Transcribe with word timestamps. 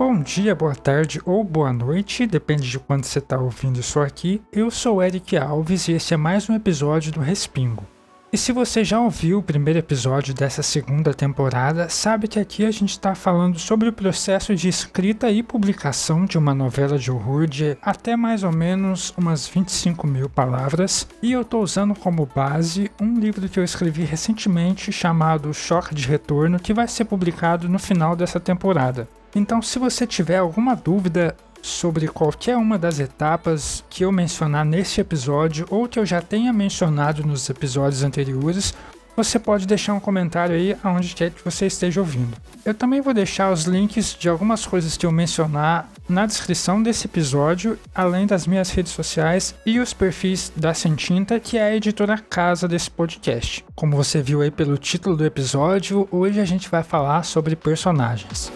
Bom 0.00 0.22
dia, 0.22 0.54
boa 0.54 0.74
tarde 0.74 1.20
ou 1.26 1.44
boa 1.44 1.74
noite, 1.74 2.26
depende 2.26 2.70
de 2.70 2.78
quando 2.78 3.04
você 3.04 3.18
está 3.18 3.38
ouvindo 3.38 3.80
isso 3.80 4.00
aqui. 4.00 4.40
Eu 4.50 4.70
sou 4.70 5.02
Eric 5.02 5.36
Alves 5.36 5.88
e 5.88 5.92
esse 5.92 6.14
é 6.14 6.16
mais 6.16 6.48
um 6.48 6.54
episódio 6.54 7.12
do 7.12 7.20
Respingo. 7.20 7.84
E 8.32 8.38
se 8.38 8.50
você 8.50 8.82
já 8.82 8.98
ouviu 8.98 9.40
o 9.40 9.42
primeiro 9.42 9.78
episódio 9.78 10.32
dessa 10.32 10.62
segunda 10.62 11.12
temporada, 11.12 11.90
sabe 11.90 12.28
que 12.28 12.40
aqui 12.40 12.64
a 12.64 12.70
gente 12.70 12.92
está 12.92 13.14
falando 13.14 13.58
sobre 13.58 13.90
o 13.90 13.92
processo 13.92 14.54
de 14.54 14.70
escrita 14.70 15.30
e 15.30 15.42
publicação 15.42 16.24
de 16.24 16.38
uma 16.38 16.54
novela 16.54 16.98
de 16.98 17.10
horror 17.10 17.46
de 17.46 17.76
até 17.82 18.16
mais 18.16 18.42
ou 18.42 18.52
menos 18.52 19.12
umas 19.18 19.46
25 19.46 20.06
mil 20.06 20.30
palavras. 20.30 21.06
E 21.22 21.32
eu 21.32 21.42
estou 21.42 21.62
usando 21.62 21.94
como 21.94 22.24
base 22.24 22.90
um 22.98 23.18
livro 23.18 23.46
que 23.50 23.60
eu 23.60 23.64
escrevi 23.64 24.04
recentemente 24.04 24.90
chamado 24.90 25.52
Choque 25.52 25.94
de 25.94 26.08
Retorno, 26.08 26.58
que 26.58 26.72
vai 26.72 26.88
ser 26.88 27.04
publicado 27.04 27.68
no 27.68 27.78
final 27.78 28.16
dessa 28.16 28.40
temporada. 28.40 29.06
Então, 29.34 29.62
se 29.62 29.78
você 29.78 30.06
tiver 30.06 30.38
alguma 30.38 30.74
dúvida 30.74 31.36
sobre 31.62 32.08
qualquer 32.08 32.56
uma 32.56 32.78
das 32.78 32.98
etapas 32.98 33.84
que 33.90 34.04
eu 34.04 34.10
mencionar 34.10 34.64
neste 34.64 35.00
episódio 35.00 35.66
ou 35.70 35.86
que 35.88 35.98
eu 35.98 36.06
já 36.06 36.20
tenha 36.20 36.52
mencionado 36.52 37.24
nos 37.24 37.48
episódios 37.48 38.02
anteriores, 38.02 38.74
você 39.16 39.38
pode 39.38 39.66
deixar 39.66 39.92
um 39.92 40.00
comentário 40.00 40.54
aí 40.54 40.76
aonde 40.82 41.14
quer 41.14 41.30
que 41.30 41.44
você 41.44 41.66
esteja 41.66 42.00
ouvindo. 42.00 42.36
Eu 42.64 42.72
também 42.72 43.00
vou 43.00 43.12
deixar 43.12 43.52
os 43.52 43.64
links 43.64 44.16
de 44.18 44.28
algumas 44.28 44.64
coisas 44.64 44.96
que 44.96 45.04
eu 45.04 45.12
mencionar 45.12 45.90
na 46.08 46.26
descrição 46.26 46.82
desse 46.82 47.06
episódio, 47.06 47.78
além 47.94 48.26
das 48.26 48.46
minhas 48.46 48.70
redes 48.70 48.92
sociais 48.92 49.54
e 49.66 49.78
os 49.78 49.92
perfis 49.92 50.50
da 50.56 50.72
Sentinta, 50.72 51.38
que 51.38 51.58
é 51.58 51.64
a 51.64 51.76
editora 51.76 52.18
casa 52.18 52.66
desse 52.66 52.90
podcast. 52.90 53.64
Como 53.74 53.96
você 53.96 54.22
viu 54.22 54.40
aí 54.40 54.50
pelo 54.50 54.78
título 54.78 55.16
do 55.16 55.24
episódio, 55.24 56.08
hoje 56.10 56.40
a 56.40 56.44
gente 56.44 56.68
vai 56.68 56.82
falar 56.82 57.22
sobre 57.24 57.54
personagens. 57.54 58.50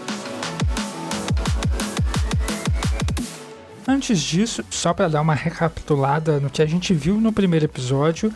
Antes 3.86 4.20
disso, 4.20 4.64
só 4.70 4.94
para 4.94 5.08
dar 5.08 5.20
uma 5.20 5.34
recapitulada 5.34 6.40
no 6.40 6.48
que 6.48 6.62
a 6.62 6.66
gente 6.66 6.94
viu 6.94 7.20
no 7.20 7.32
primeiro 7.32 7.66
episódio, 7.66 8.32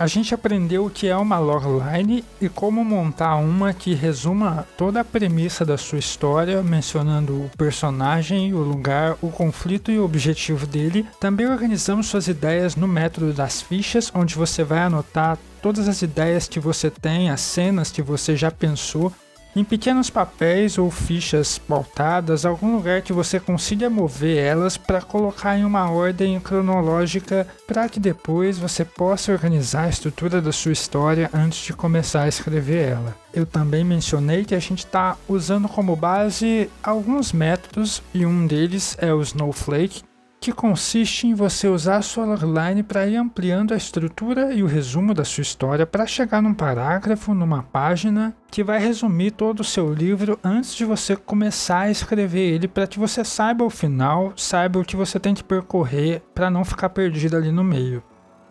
a 0.00 0.06
gente 0.06 0.34
aprendeu 0.34 0.86
o 0.86 0.90
que 0.90 1.08
é 1.08 1.16
uma 1.16 1.38
logline 1.38 2.24
e 2.40 2.48
como 2.48 2.82
montar 2.82 3.36
uma 3.36 3.74
que 3.74 3.92
resuma 3.92 4.66
toda 4.76 5.00
a 5.00 5.04
premissa 5.04 5.62
da 5.62 5.76
sua 5.76 5.98
história, 5.98 6.62
mencionando 6.62 7.34
o 7.34 7.50
personagem, 7.56 8.54
o 8.54 8.60
lugar, 8.60 9.18
o 9.20 9.28
conflito 9.28 9.90
e 9.90 9.98
o 9.98 10.04
objetivo 10.04 10.66
dele. 10.66 11.06
Também 11.20 11.46
organizamos 11.46 12.06
suas 12.06 12.28
ideias 12.28 12.76
no 12.76 12.88
método 12.88 13.34
das 13.34 13.60
fichas, 13.60 14.10
onde 14.14 14.34
você 14.34 14.64
vai 14.64 14.78
anotar 14.78 15.38
todas 15.60 15.86
as 15.86 16.00
ideias 16.00 16.48
que 16.48 16.58
você 16.58 16.90
tem, 16.90 17.28
as 17.28 17.42
cenas 17.42 17.90
que 17.90 18.00
você 18.00 18.34
já 18.34 18.50
pensou 18.50 19.12
em 19.54 19.64
pequenos 19.64 20.08
papéis 20.10 20.78
ou 20.78 20.90
fichas 20.90 21.58
pautadas, 21.58 22.44
algum 22.44 22.76
lugar 22.76 23.02
que 23.02 23.12
você 23.12 23.40
consiga 23.40 23.90
mover 23.90 24.38
elas 24.38 24.76
para 24.76 25.00
colocar 25.00 25.58
em 25.58 25.64
uma 25.64 25.90
ordem 25.90 26.38
cronológica 26.40 27.46
para 27.66 27.88
que 27.88 27.98
depois 27.98 28.58
você 28.58 28.84
possa 28.84 29.32
organizar 29.32 29.84
a 29.84 29.88
estrutura 29.88 30.40
da 30.40 30.52
sua 30.52 30.72
história 30.72 31.30
antes 31.32 31.64
de 31.64 31.72
começar 31.72 32.22
a 32.22 32.28
escrever 32.28 32.90
ela. 32.90 33.16
Eu 33.32 33.46
também 33.46 33.84
mencionei 33.84 34.44
que 34.44 34.54
a 34.54 34.60
gente 34.60 34.80
está 34.80 35.16
usando 35.28 35.68
como 35.68 35.94
base 35.94 36.68
alguns 36.82 37.32
métodos 37.32 38.02
e 38.12 38.26
um 38.26 38.46
deles 38.46 38.96
é 39.00 39.12
o 39.12 39.22
Snowflake, 39.22 40.02
que 40.40 40.52
consiste 40.52 41.26
em 41.26 41.34
você 41.34 41.68
usar 41.68 41.96
a 41.96 42.02
sua 42.02 42.24
logline 42.24 42.82
para 42.82 43.06
ir 43.06 43.16
ampliando 43.16 43.74
a 43.74 43.76
estrutura 43.76 44.54
e 44.54 44.62
o 44.62 44.66
resumo 44.66 45.12
da 45.12 45.22
sua 45.22 45.42
história 45.42 45.84
para 45.84 46.06
chegar 46.06 46.40
num 46.40 46.54
parágrafo, 46.54 47.34
numa 47.34 47.62
página 47.62 48.34
que 48.50 48.64
vai 48.64 48.78
resumir 48.78 49.32
todo 49.32 49.60
o 49.60 49.64
seu 49.64 49.92
livro 49.92 50.38
antes 50.42 50.74
de 50.74 50.86
você 50.86 51.14
começar 51.14 51.80
a 51.80 51.90
escrever 51.90 52.54
ele 52.54 52.66
para 52.66 52.86
que 52.86 52.98
você 52.98 53.22
saiba 53.22 53.64
o 53.64 53.70
final, 53.70 54.32
saiba 54.34 54.80
o 54.80 54.84
que 54.84 54.96
você 54.96 55.20
tem 55.20 55.34
que 55.34 55.44
percorrer 55.44 56.22
para 56.34 56.50
não 56.50 56.64
ficar 56.64 56.88
perdido 56.88 57.36
ali 57.36 57.52
no 57.52 57.62
meio. 57.62 58.02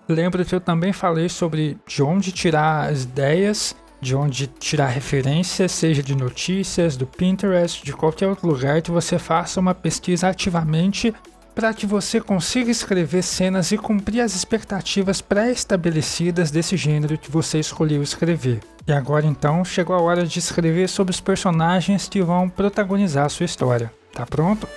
Lembra 0.07 0.45
que 0.45 0.53
eu 0.53 0.61
também 0.61 0.93
falei 0.93 1.27
sobre 1.27 1.75
de 1.87 2.03
onde 2.03 2.31
tirar 2.31 2.89
as 2.89 3.03
ideias, 3.03 3.75
de 3.99 4.15
onde 4.15 4.45
tirar 4.45 4.87
referências, 4.87 5.71
seja 5.71 6.03
de 6.03 6.15
notícias, 6.15 6.95
do 6.95 7.07
Pinterest, 7.07 7.83
de 7.83 7.93
qualquer 7.93 8.27
outro 8.27 8.47
lugar 8.47 8.81
que 8.81 8.91
você 8.91 9.17
faça 9.17 9.59
uma 9.59 9.73
pesquisa 9.73 10.29
ativamente 10.29 11.13
para 11.59 11.73
que 11.73 11.85
você 11.85 12.21
consiga 12.21 12.71
escrever 12.71 13.21
cenas 13.21 13.73
e 13.73 13.77
cumprir 13.77 14.21
as 14.21 14.33
expectativas 14.33 15.19
pré-estabelecidas 15.19 16.51
desse 16.51 16.77
gênero 16.77 17.17
que 17.17 17.29
você 17.29 17.59
escolheu 17.59 18.01
escrever. 18.01 18.61
E 18.87 18.93
agora 18.93 19.25
então 19.27 19.65
chegou 19.65 19.93
a 19.93 20.01
hora 20.01 20.25
de 20.25 20.39
escrever 20.39 20.87
sobre 20.87 21.11
os 21.11 21.19
personagens 21.19 22.07
que 22.07 22.21
vão 22.21 22.47
protagonizar 22.47 23.25
a 23.25 23.29
sua 23.29 23.45
história. 23.45 23.91
Tá 24.13 24.25
pronto? 24.25 24.69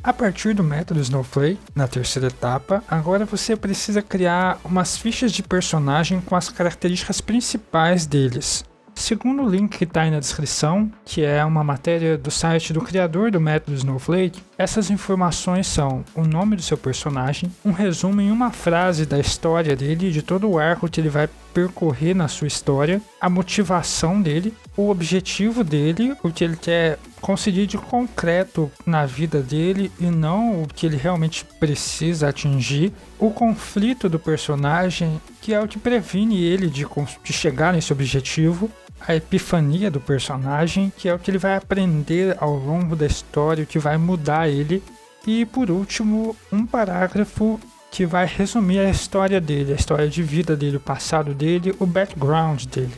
A 0.00 0.12
partir 0.12 0.54
do 0.54 0.62
método 0.62 1.00
Snowflake, 1.00 1.58
na 1.74 1.88
terceira 1.88 2.28
etapa, 2.28 2.84
agora 2.86 3.24
você 3.24 3.56
precisa 3.56 4.00
criar 4.00 4.60
umas 4.64 4.96
fichas 4.96 5.32
de 5.32 5.42
personagem 5.42 6.20
com 6.20 6.36
as 6.36 6.48
características 6.48 7.20
principais 7.20 8.06
deles. 8.06 8.64
Segundo 9.00 9.42
o 9.42 9.48
link 9.48 9.78
que 9.78 9.84
está 9.84 10.02
aí 10.02 10.10
na 10.10 10.20
descrição, 10.20 10.92
que 11.06 11.24
é 11.24 11.42
uma 11.42 11.64
matéria 11.64 12.18
do 12.18 12.30
site 12.30 12.70
do 12.70 12.82
criador 12.82 13.30
do 13.30 13.40
método 13.40 13.74
Snowflake, 13.74 14.42
essas 14.58 14.90
informações 14.90 15.66
são 15.66 16.04
o 16.14 16.22
nome 16.22 16.54
do 16.54 16.60
seu 16.60 16.76
personagem, 16.76 17.50
um 17.64 17.72
resumo 17.72 18.20
em 18.20 18.30
uma 18.30 18.50
frase 18.50 19.06
da 19.06 19.18
história 19.18 19.74
dele, 19.74 20.12
de 20.12 20.20
todo 20.20 20.50
o 20.50 20.58
arco 20.58 20.86
que 20.86 21.00
ele 21.00 21.08
vai 21.08 21.30
percorrer 21.54 22.14
na 22.14 22.28
sua 22.28 22.46
história, 22.46 23.00
a 23.18 23.30
motivação 23.30 24.20
dele, 24.20 24.54
o 24.76 24.90
objetivo 24.90 25.64
dele, 25.64 26.14
o 26.22 26.30
que 26.30 26.44
ele 26.44 26.56
quer 26.56 26.98
conseguir 27.22 27.66
de 27.66 27.78
concreto 27.78 28.70
na 28.86 29.06
vida 29.06 29.40
dele 29.40 29.90
e 29.98 30.06
não 30.06 30.62
o 30.62 30.68
que 30.68 30.86
ele 30.86 30.96
realmente 30.96 31.44
precisa 31.58 32.28
atingir, 32.28 32.92
o 33.18 33.30
conflito 33.30 34.08
do 34.08 34.18
personagem, 34.18 35.20
que 35.40 35.54
é 35.54 35.60
o 35.60 35.66
que 35.66 35.78
previne 35.78 36.40
ele 36.42 36.68
de, 36.68 36.86
de 37.24 37.32
chegar 37.32 37.72
nesse 37.72 37.92
objetivo, 37.92 38.70
a 39.06 39.14
epifania 39.14 39.90
do 39.90 40.00
personagem, 40.00 40.92
que 40.96 41.08
é 41.08 41.14
o 41.14 41.18
que 41.18 41.30
ele 41.30 41.38
vai 41.38 41.56
aprender 41.56 42.36
ao 42.38 42.54
longo 42.54 42.94
da 42.94 43.06
história, 43.06 43.64
o 43.64 43.66
que 43.66 43.78
vai 43.78 43.96
mudar 43.96 44.48
ele, 44.48 44.82
e 45.26 45.44
por 45.44 45.70
último, 45.70 46.36
um 46.52 46.66
parágrafo 46.66 47.60
que 47.90 48.06
vai 48.06 48.26
resumir 48.26 48.78
a 48.78 48.90
história 48.90 49.40
dele, 49.40 49.72
a 49.72 49.76
história 49.76 50.08
de 50.08 50.22
vida 50.22 50.56
dele, 50.56 50.76
o 50.76 50.80
passado 50.80 51.34
dele, 51.34 51.74
o 51.78 51.86
background 51.86 52.64
dele. 52.66 52.94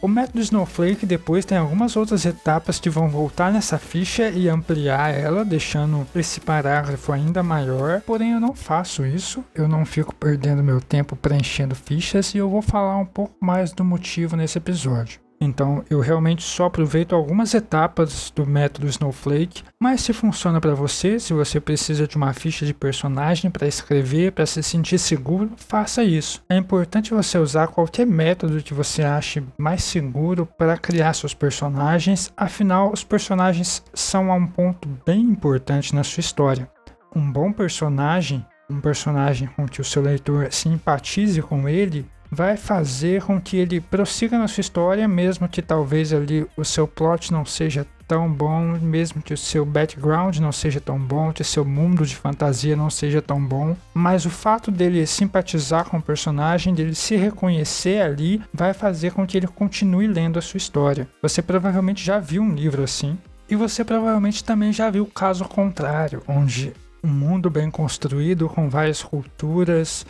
O 0.00 0.08
método 0.08 0.40
Snowflake 0.40 1.06
depois 1.06 1.44
tem 1.44 1.56
algumas 1.56 1.96
outras 1.96 2.24
etapas 2.26 2.78
que 2.78 2.90
vão 2.90 3.08
voltar 3.08 3.50
nessa 3.50 3.78
ficha 3.78 4.28
e 4.28 4.48
ampliar 4.48 5.12
ela, 5.12 5.44
deixando 5.44 6.06
esse 6.14 6.38
parágrafo 6.38 7.12
ainda 7.12 7.42
maior. 7.42 8.02
Porém, 8.02 8.32
eu 8.32 8.40
não 8.40 8.54
faço 8.54 9.06
isso, 9.06 9.42
eu 9.54 9.66
não 9.66 9.86
fico 9.86 10.14
perdendo 10.14 10.62
meu 10.62 10.80
tempo 10.80 11.16
preenchendo 11.16 11.74
fichas 11.74 12.34
e 12.34 12.38
eu 12.38 12.48
vou 12.48 12.62
falar 12.62 12.98
um 12.98 13.06
pouco 13.06 13.34
mais 13.40 13.72
do 13.72 13.82
motivo 13.82 14.36
nesse 14.36 14.58
episódio. 14.58 15.25
Então 15.40 15.84
eu 15.90 16.00
realmente 16.00 16.42
só 16.42 16.66
aproveito 16.66 17.14
algumas 17.14 17.54
etapas 17.54 18.32
do 18.34 18.46
método 18.46 18.86
Snowflake, 18.86 19.62
mas 19.78 20.00
se 20.00 20.12
funciona 20.12 20.60
para 20.60 20.74
você, 20.74 21.18
se 21.20 21.32
você 21.32 21.60
precisa 21.60 22.06
de 22.06 22.16
uma 22.16 22.32
ficha 22.32 22.64
de 22.64 22.74
personagem 22.74 23.50
para 23.50 23.66
escrever, 23.66 24.32
para 24.32 24.46
se 24.46 24.62
sentir 24.62 24.98
seguro, 24.98 25.50
faça 25.56 26.02
isso. 26.02 26.42
É 26.48 26.56
importante 26.56 27.14
você 27.14 27.38
usar 27.38 27.68
qualquer 27.68 28.06
método 28.06 28.62
que 28.62 28.74
você 28.74 29.02
ache 29.02 29.42
mais 29.58 29.84
seguro 29.84 30.46
para 30.58 30.78
criar 30.78 31.12
seus 31.12 31.34
personagens, 31.34 32.32
afinal 32.36 32.92
os 32.92 33.04
personagens 33.04 33.82
são 33.94 34.30
um 34.30 34.46
ponto 34.46 34.88
bem 35.04 35.20
importante 35.20 35.94
na 35.94 36.02
sua 36.02 36.20
história. 36.20 36.68
Um 37.14 37.30
bom 37.30 37.52
personagem, 37.52 38.44
um 38.68 38.80
personagem 38.80 39.48
com 39.48 39.66
que 39.66 39.80
o 39.80 39.84
seu 39.84 40.02
leitor 40.02 40.52
simpatize 40.52 41.40
com 41.40 41.68
ele, 41.68 42.06
vai 42.30 42.56
fazer 42.56 43.22
com 43.22 43.40
que 43.40 43.56
ele 43.56 43.80
prossiga 43.80 44.38
na 44.38 44.48
sua 44.48 44.60
história, 44.60 45.06
mesmo 45.06 45.48
que 45.48 45.62
talvez 45.62 46.12
ali 46.12 46.46
o 46.56 46.64
seu 46.64 46.86
plot 46.86 47.32
não 47.32 47.44
seja 47.44 47.86
tão 48.06 48.32
bom, 48.32 48.78
mesmo 48.80 49.20
que 49.20 49.34
o 49.34 49.36
seu 49.36 49.64
background 49.64 50.38
não 50.38 50.52
seja 50.52 50.80
tão 50.80 50.98
bom, 50.98 51.32
que 51.32 51.42
o 51.42 51.44
seu 51.44 51.64
mundo 51.64 52.06
de 52.06 52.14
fantasia 52.14 52.76
não 52.76 52.88
seja 52.88 53.20
tão 53.20 53.44
bom, 53.44 53.76
mas 53.92 54.24
o 54.24 54.30
fato 54.30 54.70
dele 54.70 55.06
simpatizar 55.06 55.84
com 55.86 55.98
o 55.98 56.02
personagem, 56.02 56.74
dele 56.74 56.94
se 56.94 57.16
reconhecer 57.16 58.00
ali, 58.00 58.40
vai 58.52 58.72
fazer 58.72 59.12
com 59.12 59.26
que 59.26 59.36
ele 59.36 59.48
continue 59.48 60.06
lendo 60.06 60.38
a 60.38 60.42
sua 60.42 60.58
história. 60.58 61.08
Você 61.20 61.42
provavelmente 61.42 62.04
já 62.04 62.18
viu 62.18 62.42
um 62.42 62.54
livro 62.54 62.82
assim, 62.82 63.18
e 63.48 63.56
você 63.56 63.84
provavelmente 63.84 64.42
também 64.42 64.72
já 64.72 64.90
viu 64.90 65.04
o 65.04 65.10
caso 65.10 65.44
contrário, 65.44 66.22
onde 66.26 66.72
um 67.02 67.08
mundo 67.08 67.48
bem 67.48 67.70
construído 67.70 68.48
com 68.48 68.68
várias 68.68 69.02
culturas, 69.02 70.04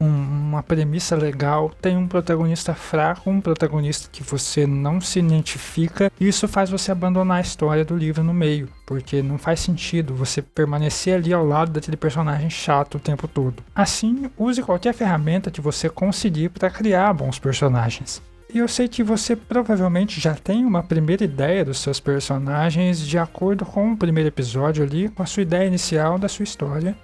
um, 0.00 0.06
uma 0.06 0.62
premissa 0.62 1.16
legal, 1.16 1.70
tem 1.80 1.96
um 1.96 2.06
protagonista 2.06 2.74
fraco, 2.74 3.30
um 3.30 3.40
protagonista 3.40 4.08
que 4.10 4.22
você 4.22 4.66
não 4.66 5.00
se 5.00 5.18
identifica, 5.18 6.10
e 6.20 6.28
isso 6.28 6.46
faz 6.46 6.70
você 6.70 6.92
abandonar 6.92 7.38
a 7.38 7.42
história 7.42 7.84
do 7.84 7.96
livro 7.96 8.22
no 8.22 8.34
meio, 8.34 8.68
porque 8.86 9.22
não 9.22 9.38
faz 9.38 9.60
sentido 9.60 10.14
você 10.14 10.40
permanecer 10.40 11.14
ali 11.14 11.32
ao 11.32 11.44
lado 11.44 11.72
daquele 11.72 11.96
personagem 11.96 12.50
chato 12.50 12.96
o 12.96 13.00
tempo 13.00 13.26
todo. 13.26 13.62
Assim, 13.74 14.30
use 14.36 14.62
qualquer 14.62 14.94
ferramenta 14.94 15.50
que 15.50 15.60
você 15.60 15.88
conseguir 15.88 16.50
para 16.50 16.70
criar 16.70 17.12
bons 17.12 17.38
personagens. 17.38 18.22
E 18.52 18.58
eu 18.58 18.66
sei 18.66 18.88
que 18.88 19.02
você 19.02 19.36
provavelmente 19.36 20.18
já 20.18 20.34
tem 20.34 20.64
uma 20.64 20.82
primeira 20.82 21.22
ideia 21.22 21.62
dos 21.62 21.80
seus 21.80 22.00
personagens 22.00 22.98
de 22.98 23.18
acordo 23.18 23.66
com 23.66 23.92
o 23.92 23.96
primeiro 23.96 24.28
episódio 24.28 24.82
ali, 24.82 25.10
com 25.10 25.22
a 25.22 25.26
sua 25.26 25.42
ideia 25.42 25.66
inicial 25.66 26.18
da 26.18 26.28
sua 26.28 26.44
história. 26.44 26.96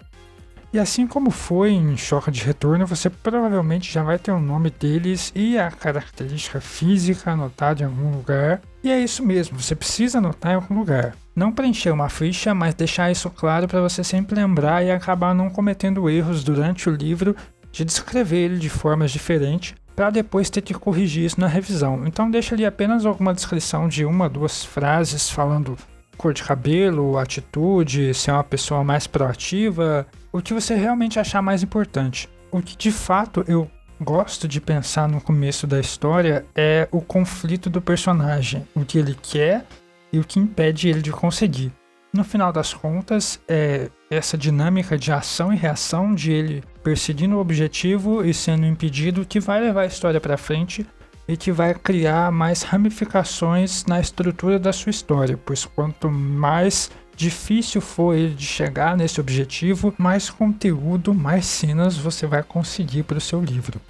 E 0.75 0.79
assim 0.81 1.07
como 1.07 1.31
foi 1.31 1.71
em 1.71 1.97
Choque 1.97 2.33
de 2.33 2.43
Retorno, 2.43 2.85
você 2.85 3.09
provavelmente 3.09 3.93
já 3.93 4.03
vai 4.03 4.19
ter 4.19 4.33
o 4.33 4.41
nome 4.41 4.71
deles 4.71 5.31
e 5.33 5.57
a 5.57 5.71
característica 5.71 6.61
física 6.61 7.31
anotada 7.31 7.85
em 7.85 7.87
algum 7.87 8.11
lugar. 8.11 8.61
E 8.83 8.91
é 8.91 8.99
isso 8.99 9.25
mesmo, 9.25 9.61
você 9.61 9.77
precisa 9.77 10.19
anotar 10.19 10.51
em 10.51 10.57
algum 10.57 10.77
lugar. 10.77 11.15
Não 11.33 11.53
preencher 11.53 11.93
uma 11.93 12.09
ficha, 12.09 12.53
mas 12.57 12.75
deixar 12.75 13.09
isso 13.13 13.31
claro 13.31 13.69
para 13.69 13.81
você 13.81 14.03
sempre 14.03 14.35
lembrar 14.35 14.85
e 14.85 14.91
acabar 14.91 15.33
não 15.33 15.49
cometendo 15.49 16.11
erros 16.11 16.43
durante 16.43 16.89
o 16.89 16.93
livro 16.93 17.37
de 17.71 17.85
descrever 17.85 18.39
ele 18.39 18.59
de 18.59 18.69
formas 18.69 19.13
diferentes 19.13 19.77
para 19.95 20.11
depois 20.11 20.51
ter 20.51 20.61
que 20.61 20.75
corrigir 20.75 21.25
isso 21.25 21.41
na 21.41 21.47
revisão. 21.47 22.05
Então 22.05 22.29
deixa 22.29 22.53
ali 22.53 22.67
apenas 22.67 23.07
alguma 23.07 23.33
descrição 23.33 23.87
de 23.87 24.05
uma, 24.05 24.29
duas 24.29 24.65
frases 24.65 25.31
falando 25.31 25.79
cor 26.15 26.33
de 26.33 26.43
cabelo, 26.43 27.19
atitude, 27.19 28.15
ser 28.15 28.33
uma 28.33 28.45
pessoa 28.45 28.83
mais 28.83 29.07
proativa, 29.07 30.07
o 30.33 30.41
que 30.41 30.55
você 30.55 30.75
realmente 30.75 31.19
achar 31.19 31.43
mais 31.43 31.63
importante. 31.63 32.29
O 32.51 32.61
que 32.61 32.77
de 32.77 32.91
fato 32.91 33.45
eu 33.47 33.71
gosto 34.01 34.47
de 34.47 34.61
pensar 34.61 35.09
no 35.09 35.21
começo 35.21 35.67
da 35.67 35.81
história 35.81 36.45
é 36.55 36.89
o 36.91 37.01
conflito 37.01 37.71
do 37.71 37.81
personagem, 37.81 38.67
o 38.75 38.85
que 38.85 38.99
ele 38.99 39.17
quer 39.21 39.65
e 40.13 40.19
o 40.19 40.25
que 40.25 40.39
impede 40.39 40.89
ele 40.89 41.03
de 41.03 41.11
conseguir. 41.11 41.73
No 42.13 42.23
final 42.23 42.53
das 42.53 42.73
contas, 42.73 43.41
é 43.49 43.91
essa 44.09 44.39
dinâmica 44.39 44.97
de 44.97 45.11
ação 45.11 45.53
e 45.53 45.57
reação, 45.57 46.15
de 46.15 46.31
ele 46.31 46.63
perseguindo 46.83 47.37
o 47.37 47.41
objetivo 47.41 48.25
e 48.25 48.33
sendo 48.33 48.67
impedido, 48.67 49.27
que 49.27 49.41
vai 49.41 49.61
levar 49.61 49.83
a 49.83 49.87
história 49.87 50.21
para 50.21 50.37
frente 50.37 50.87
e 51.27 51.37
que 51.37 51.51
vai 51.51 51.75
criar 51.75 52.31
mais 52.31 52.63
ramificações 52.63 53.85
na 53.87 54.01
estrutura 54.01 54.59
da 54.59 54.73
sua 54.73 54.91
história, 54.91 55.39
pois 55.45 55.65
quanto 55.65 56.11
mais 56.11 56.91
difícil 57.17 57.81
for 57.81 58.15
ele 58.15 58.35
de 58.35 58.45
chegar 58.45 58.97
nesse 58.97 59.21
objetivo, 59.21 59.95
mais 59.97 60.29
conteúdo, 60.29 61.15
mais 61.15 61.47
cenas 61.47 61.97
você 61.97 62.27
vai 62.27 62.43
conseguir 62.43 63.05
para 63.05 63.19
o 63.19 63.21
seu 63.21 63.41
livro. 63.41 63.81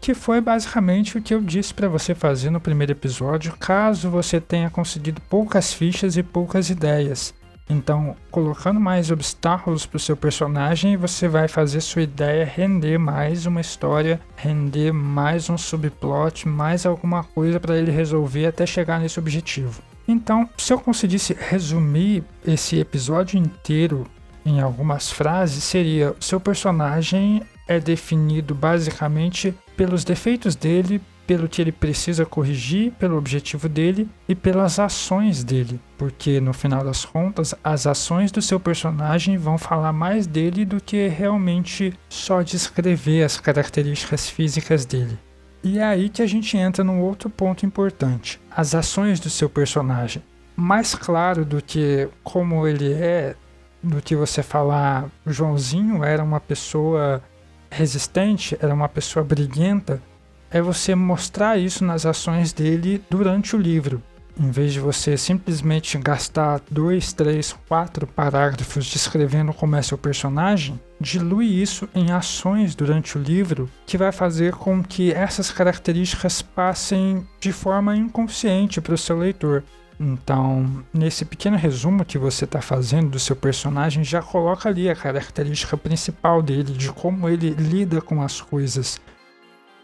Que 0.00 0.14
foi 0.14 0.40
basicamente 0.40 1.18
o 1.18 1.22
que 1.22 1.34
eu 1.34 1.40
disse 1.40 1.74
para 1.74 1.88
você 1.88 2.14
fazer 2.14 2.50
no 2.50 2.60
primeiro 2.60 2.92
episódio, 2.92 3.56
caso 3.58 4.08
você 4.08 4.40
tenha 4.40 4.70
conseguido 4.70 5.20
poucas 5.22 5.72
fichas 5.72 6.16
e 6.16 6.22
poucas 6.22 6.70
ideias. 6.70 7.34
Então, 7.68 8.16
colocando 8.30 8.80
mais 8.80 9.10
obstáculos 9.10 9.84
para 9.84 9.98
o 9.98 10.00
seu 10.00 10.16
personagem, 10.16 10.96
você 10.96 11.28
vai 11.28 11.48
fazer 11.48 11.80
sua 11.82 12.02
ideia 12.02 12.44
render 12.44 12.98
mais 12.98 13.44
uma 13.44 13.60
história, 13.60 14.20
render 14.36 14.92
mais 14.92 15.50
um 15.50 15.58
subplot, 15.58 16.48
mais 16.48 16.86
alguma 16.86 17.22
coisa 17.22 17.60
para 17.60 17.76
ele 17.76 17.90
resolver 17.90 18.46
até 18.46 18.64
chegar 18.64 18.98
nesse 18.98 19.18
objetivo. 19.18 19.82
Então, 20.06 20.48
se 20.56 20.72
eu 20.72 20.80
conseguisse 20.80 21.36
resumir 21.38 22.24
esse 22.46 22.78
episódio 22.78 23.38
inteiro 23.38 24.06
em 24.46 24.60
algumas 24.60 25.12
frases, 25.12 25.62
seria: 25.62 26.16
seu 26.18 26.40
personagem 26.40 27.42
é 27.66 27.78
definido 27.78 28.54
basicamente 28.54 29.54
pelos 29.76 30.04
defeitos 30.04 30.56
dele, 30.56 31.02
pelo 31.28 31.46
que 31.46 31.60
ele 31.60 31.70
precisa 31.70 32.24
corrigir, 32.24 32.90
pelo 32.92 33.18
objetivo 33.18 33.68
dele 33.68 34.08
e 34.26 34.34
pelas 34.34 34.78
ações 34.78 35.44
dele, 35.44 35.78
porque 35.98 36.40
no 36.40 36.54
final 36.54 36.82
das 36.82 37.04
contas, 37.04 37.54
as 37.62 37.86
ações 37.86 38.32
do 38.32 38.40
seu 38.40 38.58
personagem 38.58 39.36
vão 39.36 39.58
falar 39.58 39.92
mais 39.92 40.26
dele 40.26 40.64
do 40.64 40.80
que 40.80 41.06
realmente 41.06 41.92
só 42.08 42.40
descrever 42.40 43.24
as 43.24 43.38
características 43.38 44.30
físicas 44.30 44.86
dele. 44.86 45.18
E 45.62 45.78
é 45.78 45.84
aí 45.84 46.08
que 46.08 46.22
a 46.22 46.26
gente 46.26 46.56
entra 46.56 46.82
num 46.82 47.02
outro 47.02 47.28
ponto 47.28 47.66
importante: 47.66 48.40
as 48.50 48.74
ações 48.74 49.20
do 49.20 49.28
seu 49.28 49.50
personagem. 49.50 50.22
Mais 50.56 50.94
claro 50.94 51.44
do 51.44 51.60
que 51.60 52.08
como 52.24 52.66
ele 52.66 52.90
é, 52.94 53.36
do 53.82 54.00
que 54.00 54.16
você 54.16 54.42
falar, 54.42 55.10
Joãozinho 55.26 56.02
era 56.02 56.24
uma 56.24 56.40
pessoa 56.40 57.22
resistente, 57.70 58.56
era 58.62 58.72
uma 58.72 58.88
pessoa 58.88 59.22
briguenta, 59.22 60.02
é 60.50 60.60
você 60.60 60.94
mostrar 60.94 61.58
isso 61.58 61.84
nas 61.84 62.06
ações 62.06 62.52
dele 62.52 63.02
durante 63.10 63.54
o 63.54 63.60
livro. 63.60 64.02
Em 64.40 64.52
vez 64.52 64.72
de 64.72 64.78
você 64.78 65.16
simplesmente 65.16 65.98
gastar 65.98 66.60
dois, 66.70 67.12
três, 67.12 67.56
quatro 67.68 68.06
parágrafos 68.06 68.86
descrevendo 68.86 69.52
como 69.52 69.74
é 69.74 69.82
seu 69.82 69.98
personagem, 69.98 70.78
dilui 71.00 71.46
isso 71.46 71.88
em 71.92 72.12
ações 72.12 72.76
durante 72.76 73.18
o 73.18 73.20
livro 73.20 73.68
que 73.84 73.98
vai 73.98 74.12
fazer 74.12 74.52
com 74.52 74.80
que 74.80 75.12
essas 75.12 75.50
características 75.50 76.40
passem 76.40 77.26
de 77.40 77.52
forma 77.52 77.96
inconsciente 77.96 78.80
para 78.80 78.94
o 78.94 78.98
seu 78.98 79.18
leitor. 79.18 79.64
Então, 79.98 80.84
nesse 80.94 81.24
pequeno 81.24 81.56
resumo 81.56 82.04
que 82.04 82.16
você 82.16 82.44
está 82.44 82.60
fazendo 82.60 83.10
do 83.10 83.18
seu 83.18 83.34
personagem, 83.34 84.04
já 84.04 84.22
coloca 84.22 84.68
ali 84.68 84.88
a 84.88 84.94
característica 84.94 85.76
principal 85.76 86.40
dele, 86.40 86.72
de 86.72 86.90
como 86.92 87.28
ele 87.28 87.50
lida 87.50 88.00
com 88.00 88.22
as 88.22 88.40
coisas. 88.40 89.00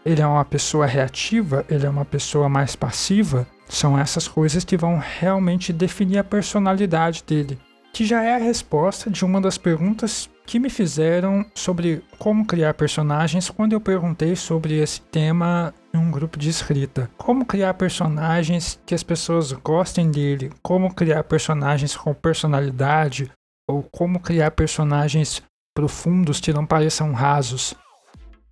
Ele 0.05 0.21
é 0.21 0.27
uma 0.27 0.45
pessoa 0.45 0.85
reativa, 0.85 1.65
ele 1.67 1.85
é 1.85 1.89
uma 1.89 2.05
pessoa 2.05 2.47
mais 2.47 2.75
passiva, 2.75 3.47
são 3.67 3.97
essas 3.97 4.27
coisas 4.27 4.63
que 4.63 4.77
vão 4.77 5.01
realmente 5.19 5.73
definir 5.73 6.19
a 6.19 6.23
personalidade 6.23 7.23
dele, 7.25 7.57
que 7.91 8.05
já 8.05 8.23
é 8.23 8.35
a 8.35 8.39
resposta 8.39 9.09
de 9.09 9.25
uma 9.25 9.41
das 9.41 9.57
perguntas 9.57 10.29
que 10.45 10.59
me 10.59 10.69
fizeram 10.69 11.43
sobre 11.55 12.03
como 12.19 12.45
criar 12.45 12.75
personagens 12.75 13.49
quando 13.49 13.73
eu 13.73 13.81
perguntei 13.81 14.35
sobre 14.35 14.75
esse 14.75 15.01
tema 15.01 15.73
em 15.91 15.97
um 15.97 16.11
grupo 16.11 16.37
de 16.37 16.49
escrita. 16.49 17.09
Como 17.17 17.43
criar 17.43 17.73
personagens 17.73 18.79
que 18.85 18.93
as 18.93 19.01
pessoas 19.01 19.51
gostem 19.53 20.11
dele, 20.11 20.51
como 20.61 20.93
criar 20.93 21.23
personagens 21.23 21.97
com 21.97 22.13
personalidade, 22.13 23.31
ou 23.67 23.81
como 23.81 24.19
criar 24.19 24.51
personagens 24.51 25.41
profundos 25.75 26.39
que 26.39 26.53
não 26.53 26.65
pareçam 26.65 27.11
rasos 27.11 27.75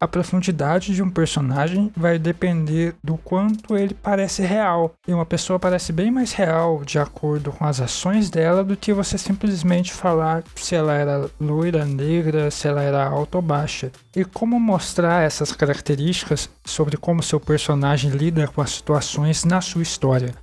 a 0.03 0.07
profundidade 0.07 0.94
de 0.94 1.01
um 1.01 1.09
personagem 1.09 1.89
vai 1.95 2.19
depender 2.19 2.94
do 3.01 3.15
quanto 3.15 3.77
ele 3.77 3.94
parece 3.94 4.41
real. 4.41 4.94
E 5.07 5.13
uma 5.13 5.25
pessoa 5.25 5.57
parece 5.57 5.94
bem 5.94 6.11
mais 6.11 6.33
real 6.33 6.83
de 6.83 7.00
acordo 7.00 7.53
com 7.53 7.63
as 7.63 7.79
ações 7.79 8.29
dela 8.29 8.65
do 8.65 8.75
que 8.75 8.91
você 8.91 9.17
simplesmente 9.17 9.94
falar 9.94 10.44
se 10.57 10.75
ela 10.75 10.94
era 10.94 11.29
loira, 11.39 11.85
negra, 11.85 12.51
se 12.51 12.67
ela 12.67 12.81
era 12.81 13.07
alta 13.07 13.38
ou 13.38 13.41
baixa. 13.41 13.94
E 14.13 14.25
como 14.25 14.59
mostrar 14.59 15.23
essas 15.23 15.53
características 15.53 16.50
sobre 16.65 16.97
como 16.97 17.23
seu 17.23 17.39
personagem 17.39 18.11
lida 18.11 18.45
com 18.45 18.61
as 18.61 18.71
situações 18.71 19.45
na 19.45 19.61
sua 19.61 19.83
história. 19.83 20.35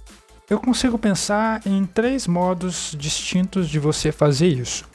Eu 0.48 0.58
consigo 0.58 0.98
pensar 0.98 1.60
em 1.67 1.84
três 1.84 2.26
modos 2.26 2.96
distintos 2.98 3.69
de 3.69 3.79
você 3.79 4.10
fazer 4.10 4.48
isso. 4.48 4.90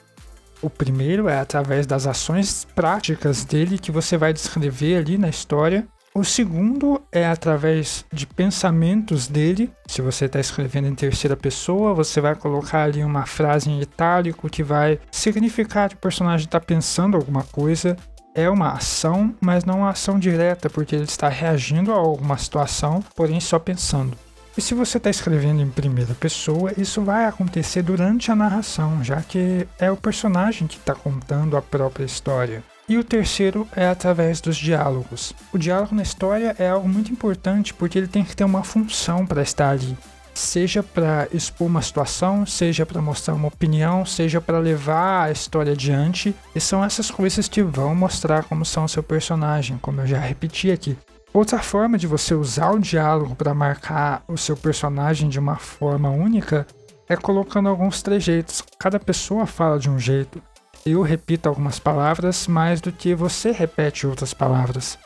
O 0.61 0.69
primeiro 0.69 1.27
é 1.27 1.39
através 1.39 1.85
das 1.85 2.07
ações 2.07 2.65
práticas 2.75 3.43
dele 3.43 3.77
que 3.77 3.91
você 3.91 4.17
vai 4.17 4.33
descrever 4.33 4.97
ali 4.97 5.17
na 5.17 5.29
história. 5.29 5.87
O 6.13 6.23
segundo 6.23 7.01
é 7.11 7.27
através 7.27 8.05
de 8.11 8.25
pensamentos 8.25 9.27
dele. 9.27 9.69
Se 9.85 10.01
você 10.01 10.25
está 10.25 10.39
escrevendo 10.39 10.87
em 10.87 10.95
terceira 10.95 11.35
pessoa, 11.35 11.93
você 11.93 12.21
vai 12.21 12.33
colocar 12.35 12.83
ali 12.83 13.03
uma 13.03 13.25
frase 13.25 13.69
em 13.69 13.81
itálico 13.81 14.49
que 14.49 14.63
vai 14.63 14.97
significar 15.11 15.89
que 15.89 15.95
o 15.95 15.99
personagem 15.99 16.45
está 16.45 16.59
pensando 16.59 17.17
alguma 17.17 17.43
coisa. 17.43 17.97
É 18.33 18.49
uma 18.49 18.71
ação, 18.71 19.35
mas 19.41 19.65
não 19.65 19.79
uma 19.79 19.89
ação 19.89 20.17
direta, 20.17 20.69
porque 20.69 20.95
ele 20.95 21.03
está 21.03 21.27
reagindo 21.27 21.91
a 21.91 21.97
alguma 21.97 22.37
situação, 22.37 23.03
porém 23.13 23.41
só 23.41 23.59
pensando. 23.59 24.17
E 24.57 24.61
se 24.61 24.73
você 24.73 24.97
está 24.97 25.09
escrevendo 25.09 25.61
em 25.61 25.69
primeira 25.69 26.13
pessoa, 26.13 26.71
isso 26.77 27.01
vai 27.01 27.25
acontecer 27.25 27.81
durante 27.81 28.31
a 28.31 28.35
narração, 28.35 29.03
já 29.03 29.21
que 29.21 29.67
é 29.77 29.91
o 29.91 29.97
personagem 29.97 30.65
que 30.65 30.77
está 30.77 30.95
contando 30.95 31.57
a 31.57 31.61
própria 31.61 32.05
história. 32.05 32.63
E 32.87 32.97
o 32.97 33.03
terceiro 33.03 33.67
é 33.75 33.87
através 33.87 34.39
dos 34.39 34.55
diálogos. 34.55 35.33
O 35.51 35.57
diálogo 35.57 35.93
na 35.93 36.03
história 36.03 36.55
é 36.57 36.69
algo 36.69 36.87
muito 36.87 37.11
importante 37.11 37.73
porque 37.73 37.97
ele 37.97 38.07
tem 38.07 38.23
que 38.23 38.35
ter 38.35 38.45
uma 38.45 38.63
função 38.63 39.25
para 39.25 39.41
estar 39.41 39.71
ali. 39.71 39.97
Seja 40.33 40.81
para 40.81 41.27
expor 41.33 41.67
uma 41.67 41.81
situação, 41.81 42.45
seja 42.45 42.85
para 42.85 43.01
mostrar 43.01 43.33
uma 43.33 43.47
opinião, 43.49 44.05
seja 44.05 44.39
para 44.39 44.59
levar 44.59 45.25
a 45.25 45.31
história 45.31 45.73
adiante. 45.73 46.33
E 46.53 46.61
são 46.61 46.83
essas 46.83 47.11
coisas 47.11 47.49
que 47.49 47.61
vão 47.61 47.93
mostrar 47.93 48.43
como 48.43 48.63
são 48.63 48.85
o 48.85 48.89
seu 48.89 49.03
personagem, 49.03 49.77
como 49.81 49.99
eu 50.01 50.07
já 50.07 50.19
repeti 50.19 50.71
aqui. 50.71 50.97
Outra 51.35 51.59
forma 51.59 51.97
de 51.97 52.07
você 52.07 52.33
usar 52.33 52.71
o 52.71 52.79
diálogo 52.79 53.35
para 53.35 53.53
marcar 53.53 54.23
o 54.25 54.37
seu 54.37 54.55
personagem 54.55 55.27
de 55.27 55.37
uma 55.37 55.57
forma 55.57 56.09
única 56.09 56.65
é 57.09 57.17
colocando 57.17 57.67
alguns 57.67 58.01
trejeitos. 58.01 58.63
Cada 58.79 59.01
pessoa 59.01 59.45
fala 59.45 59.77
de 59.77 59.89
um 59.89 59.99
jeito. 59.99 60.41
Eu 60.85 61.01
repito 61.01 61.49
algumas 61.49 61.77
palavras 61.77 62.47
mais 62.47 62.79
do 62.79 62.89
que 62.89 63.13
você 63.13 63.51
repete 63.51 64.07
outras 64.07 64.33
palavras. 64.33 64.97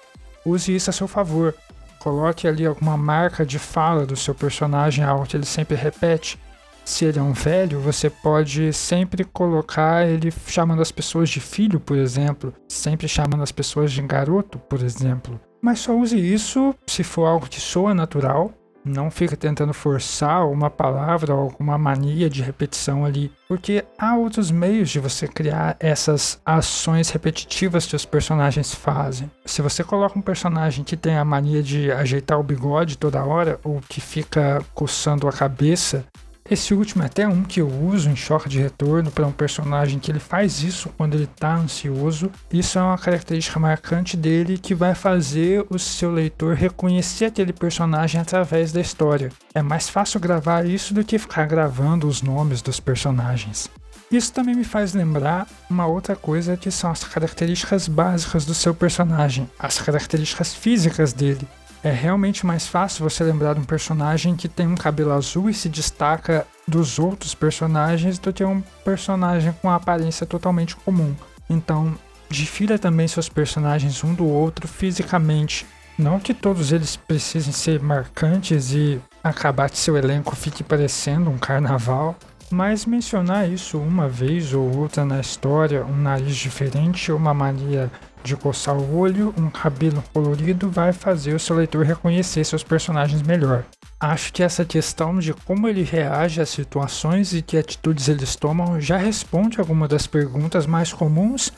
Use 0.45 0.75
isso 0.75 0.91
a 0.91 0.93
seu 0.93 1.07
favor. 1.07 1.55
Coloque 1.98 2.48
ali 2.48 2.63
alguma 2.63 2.95
marca 2.95 3.43
de 3.43 3.57
fala 3.57 4.05
do 4.05 4.15
seu 4.15 4.36
personagem, 4.36 5.03
algo 5.03 5.25
que 5.25 5.36
ele 5.36 5.48
sempre 5.48 5.75
repete. 5.75 6.39
Se 6.86 7.05
ele 7.05 7.17
é 7.17 7.24
um 7.24 7.33
velho, 7.33 7.79
você 7.79 8.07
pode 8.07 8.71
sempre 8.71 9.24
colocar 9.24 10.07
ele 10.07 10.31
chamando 10.45 10.83
as 10.83 10.91
pessoas 10.91 11.27
de 11.27 11.39
filho, 11.39 11.79
por 11.79 11.98
exemplo, 11.98 12.53
sempre 12.67 13.07
chamando 13.07 13.41
as 13.41 13.51
pessoas 13.51 13.91
de 13.91 14.03
garoto, 14.03 14.59
por 14.59 14.83
exemplo. 14.83 15.41
Mas 15.61 15.79
só 15.79 15.95
use 15.95 16.17
isso 16.17 16.73
se 16.87 17.03
for 17.03 17.25
algo 17.25 17.47
que 17.47 17.59
soa 17.59 17.93
natural 17.93 18.53
não 18.83 19.11
fica 19.11 19.35
tentando 19.35 19.73
forçar 19.73 20.47
uma 20.47 20.69
palavra 20.69 21.33
ou 21.33 21.41
alguma 21.41 21.77
mania 21.77 22.29
de 22.29 22.41
repetição 22.41 23.05
ali, 23.05 23.31
porque 23.47 23.83
há 23.97 24.15
outros 24.15 24.51
meios 24.51 24.89
de 24.89 24.99
você 24.99 25.27
criar 25.27 25.75
essas 25.79 26.39
ações 26.45 27.09
repetitivas 27.09 27.85
que 27.85 27.95
os 27.95 28.05
personagens 28.05 28.73
fazem. 28.73 29.29
Se 29.45 29.61
você 29.61 29.83
coloca 29.83 30.17
um 30.17 30.21
personagem 30.21 30.83
que 30.83 30.97
tem 30.97 31.17
a 31.17 31.25
mania 31.25 31.61
de 31.61 31.91
ajeitar 31.91 32.39
o 32.39 32.43
bigode 32.43 32.97
toda 32.97 33.23
hora 33.23 33.59
ou 33.63 33.81
que 33.87 34.01
fica 34.01 34.63
coçando 34.73 35.27
a 35.27 35.31
cabeça, 35.31 36.05
esse 36.49 36.73
último 36.73 37.03
é 37.03 37.05
até 37.05 37.27
um 37.27 37.43
que 37.43 37.61
eu 37.61 37.67
uso 37.67 38.09
em 38.09 38.15
Choque 38.15 38.49
de 38.49 38.59
Retorno 38.59 39.11
para 39.11 39.27
um 39.27 39.31
personagem 39.31 39.99
que 39.99 40.11
ele 40.11 40.19
faz 40.19 40.63
isso 40.63 40.89
quando 40.97 41.13
ele 41.13 41.25
está 41.25 41.55
ansioso. 41.55 42.31
Isso 42.51 42.79
é 42.79 42.81
uma 42.81 42.97
característica 42.97 43.59
marcante 43.59 44.17
dele 44.17 44.57
que 44.57 44.73
vai 44.73 44.95
fazer 44.95 45.65
o 45.69 45.77
seu 45.77 46.11
leitor 46.11 46.55
reconhecer 46.55 47.25
aquele 47.25 47.53
personagem 47.53 48.19
através 48.19 48.71
da 48.71 48.81
história. 48.81 49.31
É 49.53 49.61
mais 49.61 49.89
fácil 49.89 50.19
gravar 50.19 50.65
isso 50.65 50.93
do 50.93 51.03
que 51.03 51.19
ficar 51.19 51.45
gravando 51.45 52.07
os 52.07 52.21
nomes 52.21 52.61
dos 52.61 52.79
personagens. 52.79 53.69
Isso 54.11 54.33
também 54.33 54.55
me 54.55 54.63
faz 54.63 54.93
lembrar 54.93 55.47
uma 55.69 55.85
outra 55.85 56.15
coisa 56.15 56.57
que 56.57 56.71
são 56.71 56.89
as 56.89 57.03
características 57.03 57.87
básicas 57.87 58.43
do 58.43 58.55
seu 58.55 58.73
personagem, 58.73 59.47
as 59.59 59.79
características 59.79 60.55
físicas 60.55 61.13
dele. 61.13 61.47
É 61.81 61.91
realmente 61.91 62.45
mais 62.45 62.67
fácil 62.67 63.09
você 63.09 63.24
lembrar 63.24 63.53
de 63.53 63.62
um 63.62 63.63
personagem 63.63 64.36
que 64.36 64.50
tem 64.50 64.67
um 64.67 64.75
cabelo 64.75 65.13
azul 65.13 65.50
e 65.50 65.53
se 65.53 65.69
destaca 65.69 66.45
dos 66.67 67.00
outros 67.00 67.33
personagens 67.33 68.19
do 68.19 68.33
que 68.33 68.43
um 68.43 68.62
personagem 68.83 69.53
com 69.62 69.69
aparência 69.69 70.25
totalmente 70.25 70.75
comum. 70.75 71.15
Então, 71.50 71.95
difira 72.29 72.77
também 72.77 73.07
seus 73.07 73.29
personagens 73.29 74.03
um 74.03 74.13
do 74.13 74.27
outro 74.27 74.67
fisicamente. 74.67 75.65
Não 75.98 76.19
que 76.19 76.33
todos 76.33 76.71
eles 76.71 76.95
precisem 76.95 77.53
ser 77.53 77.81
marcantes 77.81 78.71
e 78.71 79.01
acabar 79.24 79.69
que 79.69 79.77
seu 79.77 79.98
elenco 79.98 80.36
fique 80.36 80.63
parecendo 80.63 81.29
um 81.29 81.38
carnaval, 81.38 82.15
mas 82.51 82.86
mencionar 82.86 83.50
isso 83.50 83.77
uma 83.77 84.07
vez 84.07 84.53
ou 84.53 84.77
outra 84.77 85.05
na 85.05 85.19
história, 85.19 85.86
um 85.86 85.95
nariz 85.95 86.36
diferente, 86.36 87.12
uma 87.12 87.33
mania 87.33 87.91
de 88.23 88.35
coçar 88.35 88.75
o 88.75 88.97
olho, 88.97 89.33
um 89.38 89.49
cabelo 89.49 90.03
colorido 90.13 90.69
vai 90.69 90.93
fazer 90.93 91.33
o 91.33 91.39
seu 91.39 91.55
leitor 91.55 91.85
reconhecer 91.85 92.43
seus 92.43 92.63
personagens 92.63 93.21
melhor. 93.21 93.65
Acho 93.99 94.31
que 94.31 94.43
essa 94.43 94.63
questão 94.63 95.19
de 95.19 95.33
como 95.33 95.67
ele 95.67 95.83
reage 95.83 96.41
às 96.41 96.49
situações 96.49 97.33
e 97.33 97.41
que 97.41 97.57
atitudes 97.57 98.07
eles 98.07 98.35
tomam 98.35 98.79
já 98.79 98.97
responde 98.97 99.59
algumas 99.59 99.89
das 99.89 100.07
perguntas 100.07 100.65
mais 100.65 100.93
comuns, 100.93 101.51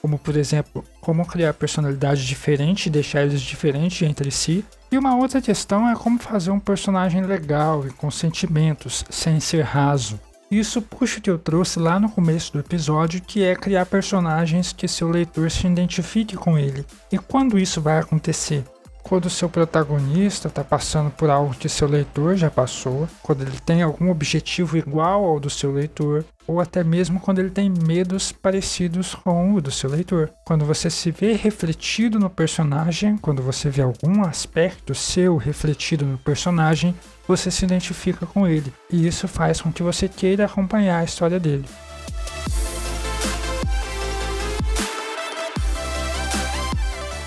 como 0.00 0.18
por 0.18 0.36
exemplo, 0.36 0.84
como 1.00 1.26
criar 1.26 1.54
personalidade 1.54 2.26
diferente 2.26 2.86
e 2.86 2.90
deixar 2.90 3.22
eles 3.22 3.40
diferentes 3.40 4.02
entre 4.08 4.30
si. 4.30 4.64
E 4.90 4.98
uma 4.98 5.16
outra 5.16 5.40
questão 5.40 5.88
é 5.88 5.94
como 5.94 6.18
fazer 6.18 6.50
um 6.50 6.58
personagem 6.58 7.22
legal 7.22 7.86
e 7.86 7.90
com 7.90 8.10
sentimentos, 8.10 9.04
sem 9.08 9.38
ser 9.38 9.62
raso. 9.62 10.18
Isso 10.52 10.82
puxa 10.82 11.18
que 11.18 11.30
eu 11.30 11.38
trouxe 11.38 11.78
lá 11.78 11.98
no 11.98 12.10
começo 12.10 12.52
do 12.52 12.58
episódio, 12.58 13.22
que 13.22 13.42
é 13.42 13.56
criar 13.56 13.86
personagens 13.86 14.70
que 14.70 14.86
seu 14.86 15.08
leitor 15.08 15.50
se 15.50 15.66
identifique 15.66 16.36
com 16.36 16.58
ele. 16.58 16.84
E 17.10 17.16
quando 17.16 17.58
isso 17.58 17.80
vai 17.80 17.98
acontecer? 17.98 18.62
Quando 19.02 19.26
o 19.26 19.30
seu 19.30 19.48
protagonista 19.48 20.48
está 20.48 20.64
passando 20.64 21.10
por 21.10 21.28
algo 21.28 21.54
que 21.54 21.68
seu 21.68 21.88
leitor 21.88 22.36
já 22.36 22.50
passou, 22.50 23.08
quando 23.22 23.42
ele 23.42 23.58
tem 23.64 23.82
algum 23.82 24.10
objetivo 24.10 24.76
igual 24.76 25.24
ao 25.24 25.40
do 25.40 25.50
seu 25.50 25.72
leitor, 25.72 26.24
ou 26.46 26.60
até 26.60 26.82
mesmo 26.82 27.20
quando 27.20 27.38
ele 27.38 27.50
tem 27.50 27.70
medos 27.70 28.32
parecidos 28.32 29.14
com 29.14 29.54
o 29.54 29.60
do 29.60 29.70
seu 29.70 29.90
leitor. 29.90 30.30
Quando 30.44 30.64
você 30.64 30.88
se 30.88 31.10
vê 31.10 31.32
refletido 31.34 32.18
no 32.18 32.30
personagem, 32.30 33.16
quando 33.16 33.42
você 33.42 33.68
vê 33.68 33.82
algum 33.82 34.24
aspecto 34.24 34.94
seu 34.94 35.36
refletido 35.36 36.04
no 36.04 36.18
personagem, 36.18 36.94
você 37.26 37.50
se 37.50 37.64
identifica 37.64 38.26
com 38.26 38.46
ele, 38.46 38.72
e 38.90 39.06
isso 39.06 39.28
faz 39.28 39.60
com 39.60 39.72
que 39.72 39.82
você 39.82 40.08
queira 40.08 40.46
acompanhar 40.46 40.98
a 40.98 41.04
história 41.04 41.38
dele. 41.38 41.64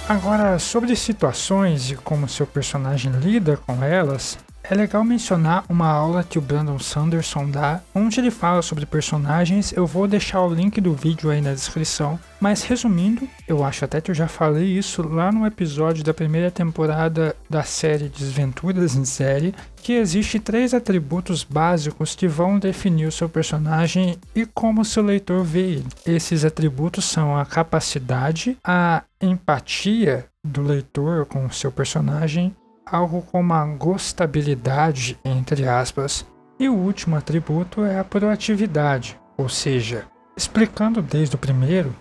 Agora, 0.08 0.60
sobre 0.60 0.96
situações 0.96 1.90
e 1.90 1.96
como 1.96 2.30
seu 2.30 2.46
personagem 2.46 3.12
lida 3.12 3.58
com 3.58 3.84
elas, 3.84 4.38
é 4.70 4.76
legal 4.76 5.04
mencionar 5.04 5.64
uma 5.70 5.88
aula 5.88 6.24
que 6.24 6.40
o 6.40 6.42
Brandon 6.42 6.80
Sanderson 6.80 7.50
dá, 7.50 7.82
onde 7.94 8.20
ele 8.20 8.32
fala 8.32 8.62
sobre 8.62 8.86
personagens. 8.86 9.72
Eu 9.72 9.86
vou 9.86 10.08
deixar 10.08 10.42
o 10.42 10.54
link 10.54 10.82
do 10.82 10.94
vídeo 10.94 11.30
aí 11.30 11.42
na 11.42 11.54
descrição. 11.54 12.20
Mas 12.40 12.64
resumindo, 12.64 13.28
eu 13.48 13.64
acho 13.64 13.86
até 13.86 14.02
que 14.02 14.12
eu 14.12 14.16
já 14.16 14.28
falei 14.28 14.66
isso 14.66 15.02
lá 15.08 15.32
no 15.32 15.46
episódio 15.46 16.04
da 16.04 16.14
primeira 16.14 16.52
temporada 16.52 17.36
da 17.50 17.64
série 17.64 18.10
Desventuras 18.10 18.96
em 18.96 19.06
Série, 19.06 19.54
que 19.78 19.94
existe 19.94 20.40
três 20.40 20.74
atributos 20.74 21.44
básicos 21.44 22.16
que 22.16 22.28
vão 22.28 22.60
definir 22.60 23.08
o 23.08 23.12
seu 23.12 23.30
personagem 23.30 24.18
e 24.36 24.46
como 24.46 24.84
seu 24.84 25.04
leitor 25.04 25.44
vê 25.44 25.60
ele. 25.60 25.86
Esses 26.06 26.44
atributos 26.44 27.06
são 27.06 27.38
a 27.38 27.46
capacidade, 27.46 28.58
a 28.64 29.04
empatia 29.22 30.26
do 30.44 30.62
leitor 30.62 31.26
com 31.26 31.46
o 31.46 31.52
seu 31.52 31.72
personagem 31.72 32.56
algo 32.86 33.22
como 33.32 33.54
a 33.54 33.66
gostabilidade, 33.66 35.18
entre 35.26 35.68
aspas. 35.68 36.26
E 36.60 36.70
o 36.70 36.74
último 36.74 37.16
atributo 37.16 37.84
é 37.84 38.00
a 38.00 38.04
proatividade, 38.04 39.20
ou 39.38 39.50
seja, 39.50 40.06
explicando 40.38 41.02
desde 41.02 41.36
o 41.36 41.40
primeiro, 41.40 41.94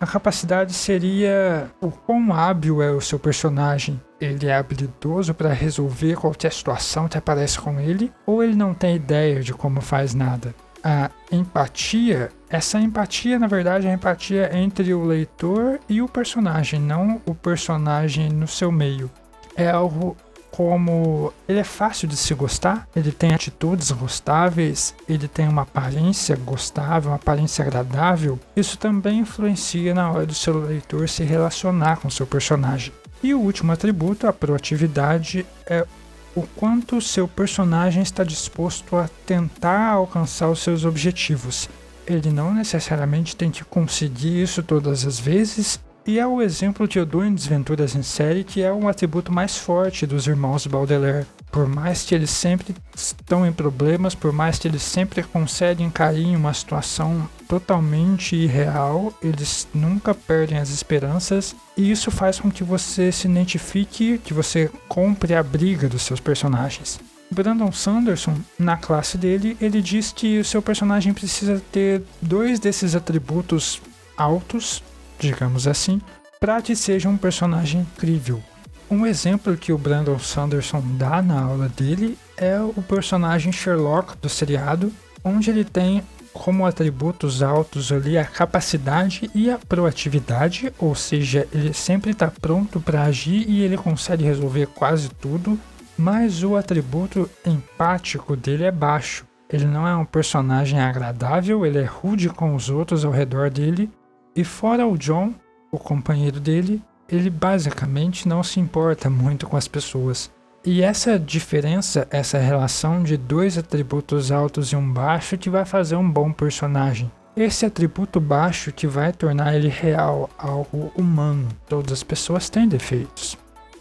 a 0.00 0.06
capacidade 0.06 0.72
seria 0.72 1.68
o 1.80 1.90
quão 1.90 2.32
hábil 2.32 2.80
é 2.80 2.90
o 2.92 3.00
seu 3.00 3.18
personagem. 3.18 4.00
Ele 4.20 4.46
é 4.46 4.54
habilidoso 4.54 5.34
para 5.34 5.52
resolver 5.52 6.14
qualquer 6.14 6.52
situação 6.52 7.08
que 7.08 7.18
aparece 7.18 7.58
com 7.58 7.80
ele, 7.80 8.12
ou 8.24 8.42
ele 8.42 8.54
não 8.54 8.74
tem 8.74 8.94
ideia 8.94 9.42
de 9.42 9.52
como 9.52 9.80
faz 9.80 10.14
nada. 10.14 10.54
A 10.84 11.10
empatia, 11.32 12.30
essa 12.48 12.78
empatia, 12.78 13.40
na 13.40 13.48
verdade, 13.48 13.88
é 13.88 13.90
a 13.90 13.94
empatia 13.94 14.56
entre 14.56 14.94
o 14.94 15.04
leitor 15.04 15.80
e 15.88 16.00
o 16.00 16.08
personagem, 16.08 16.80
não 16.80 17.20
o 17.26 17.34
personagem 17.34 18.28
no 18.28 18.46
seu 18.46 18.70
meio 18.70 19.10
é 19.58 19.68
algo 19.68 20.16
como 20.50 21.32
ele 21.46 21.58
é 21.58 21.64
fácil 21.64 22.08
de 22.08 22.16
se 22.16 22.32
gostar, 22.32 22.88
ele 22.96 23.12
tem 23.12 23.34
atitudes 23.34 23.90
gostáveis, 23.90 24.94
ele 25.08 25.28
tem 25.28 25.46
uma 25.46 25.62
aparência 25.62 26.34
gostável, 26.36 27.10
uma 27.10 27.16
aparência 27.16 27.62
agradável, 27.62 28.38
isso 28.56 28.78
também 28.78 29.20
influencia 29.20 29.92
na 29.92 30.10
hora 30.10 30.24
do 30.24 30.34
seu 30.34 30.58
leitor 30.58 31.08
se 31.08 31.22
relacionar 31.22 31.96
com 31.96 32.08
seu 32.08 32.26
personagem. 32.26 32.92
E 33.22 33.34
o 33.34 33.40
último 33.40 33.72
atributo, 33.72 34.26
a 34.26 34.32
proatividade, 34.32 35.44
é 35.66 35.86
o 36.34 36.42
quanto 36.42 37.00
seu 37.00 37.26
personagem 37.26 38.02
está 38.02 38.22
disposto 38.22 38.96
a 38.96 39.08
tentar 39.26 39.90
alcançar 39.90 40.48
os 40.48 40.60
seus 40.60 40.84
objetivos. 40.84 41.68
Ele 42.06 42.30
não 42.30 42.54
necessariamente 42.54 43.36
tem 43.36 43.50
que 43.50 43.64
conseguir 43.64 44.42
isso 44.42 44.62
todas 44.62 45.04
as 45.04 45.18
vezes, 45.18 45.80
e 46.08 46.18
é 46.18 46.26
o 46.26 46.40
exemplo 46.40 46.88
eu 46.98 47.04
dou 47.04 47.22
em 47.22 47.34
Desventuras 47.34 47.94
em 47.94 48.02
Série, 48.02 48.42
que 48.42 48.62
é 48.62 48.72
um 48.72 48.88
atributo 48.88 49.30
mais 49.30 49.58
forte 49.58 50.06
dos 50.06 50.26
irmãos 50.26 50.66
Baudelaire. 50.66 51.26
Por 51.52 51.68
mais 51.68 52.02
que 52.02 52.14
eles 52.14 52.30
sempre 52.30 52.74
estão 52.96 53.46
em 53.46 53.52
problemas, 53.52 54.14
por 54.14 54.32
mais 54.32 54.58
que 54.58 54.66
eles 54.66 54.80
sempre 54.80 55.22
conseguem 55.22 55.90
cair 55.90 56.24
em 56.24 56.34
uma 56.34 56.54
situação 56.54 57.28
totalmente 57.46 58.34
irreal, 58.34 59.12
eles 59.22 59.68
nunca 59.74 60.14
perdem 60.14 60.56
as 60.56 60.70
esperanças 60.70 61.54
e 61.76 61.90
isso 61.90 62.10
faz 62.10 62.40
com 62.40 62.50
que 62.50 62.64
você 62.64 63.12
se 63.12 63.28
identifique, 63.28 64.16
que 64.16 64.32
você 64.32 64.70
compre 64.88 65.34
a 65.34 65.42
briga 65.42 65.90
dos 65.90 66.00
seus 66.00 66.20
personagens. 66.20 66.98
Brandon 67.30 67.70
Sanderson, 67.70 68.34
na 68.58 68.78
classe 68.78 69.18
dele, 69.18 69.58
ele 69.60 69.82
diz 69.82 70.10
que 70.10 70.38
o 70.38 70.44
seu 70.44 70.62
personagem 70.62 71.12
precisa 71.12 71.62
ter 71.70 72.02
dois 72.22 72.58
desses 72.58 72.94
atributos 72.94 73.82
altos 74.16 74.82
digamos 75.18 75.66
assim, 75.66 76.00
para 76.40 76.60
que 76.62 76.76
seja 76.76 77.08
um 77.08 77.16
personagem 77.16 77.80
incrível. 77.80 78.42
Um 78.90 79.04
exemplo 79.04 79.56
que 79.56 79.72
o 79.72 79.78
Brandon 79.78 80.18
Sanderson 80.18 80.82
dá 80.96 81.20
na 81.20 81.42
aula 81.42 81.68
dele 81.68 82.16
é 82.36 82.58
o 82.60 82.82
personagem 82.82 83.52
Sherlock 83.52 84.16
do 84.16 84.28
seriado, 84.28 84.92
onde 85.22 85.50
ele 85.50 85.64
tem 85.64 86.02
como 86.32 86.64
atributos 86.64 87.42
altos 87.42 87.90
ali 87.90 88.16
a 88.16 88.24
capacidade 88.24 89.28
e 89.34 89.50
a 89.50 89.58
proatividade, 89.58 90.72
ou 90.78 90.94
seja, 90.94 91.46
ele 91.52 91.74
sempre 91.74 92.12
está 92.12 92.30
pronto 92.30 92.80
para 92.80 93.02
agir 93.02 93.44
e 93.48 93.62
ele 93.62 93.76
consegue 93.76 94.24
resolver 94.24 94.66
quase 94.68 95.08
tudo, 95.08 95.58
mas 95.98 96.42
o 96.42 96.56
atributo 96.56 97.28
empático 97.44 98.36
dele 98.36 98.64
é 98.64 98.70
baixo. 98.70 99.26
Ele 99.50 99.66
não 99.66 99.86
é 99.86 99.96
um 99.96 100.04
personagem 100.04 100.80
agradável, 100.80 101.66
ele 101.66 101.78
é 101.78 101.84
rude 101.84 102.28
com 102.28 102.54
os 102.54 102.70
outros 102.70 103.04
ao 103.04 103.10
redor 103.10 103.50
dele 103.50 103.90
e 104.34 104.44
fora 104.44 104.86
o 104.86 104.96
John, 104.96 105.34
o 105.70 105.78
companheiro 105.78 106.40
dele, 106.40 106.82
ele 107.08 107.30
basicamente 107.30 108.28
não 108.28 108.42
se 108.42 108.60
importa 108.60 109.08
muito 109.08 109.46
com 109.46 109.56
as 109.56 109.66
pessoas. 109.66 110.30
E 110.64 110.82
essa 110.82 111.18
diferença, 111.18 112.06
essa 112.10 112.38
relação 112.38 113.02
de 113.02 113.16
dois 113.16 113.56
atributos 113.56 114.30
altos 114.30 114.72
e 114.72 114.76
um 114.76 114.92
baixo 114.92 115.38
que 115.38 115.48
vai 115.48 115.64
fazer 115.64 115.96
um 115.96 116.10
bom 116.10 116.32
personagem. 116.32 117.10
Esse 117.36 117.64
atributo 117.64 118.20
baixo 118.20 118.72
que 118.72 118.86
vai 118.86 119.12
tornar 119.12 119.54
ele 119.54 119.68
real, 119.68 120.28
algo 120.36 120.92
humano. 120.96 121.48
Todas 121.68 121.92
as 121.92 122.02
pessoas 122.02 122.50
têm 122.50 122.66
defeitos. 122.66 123.38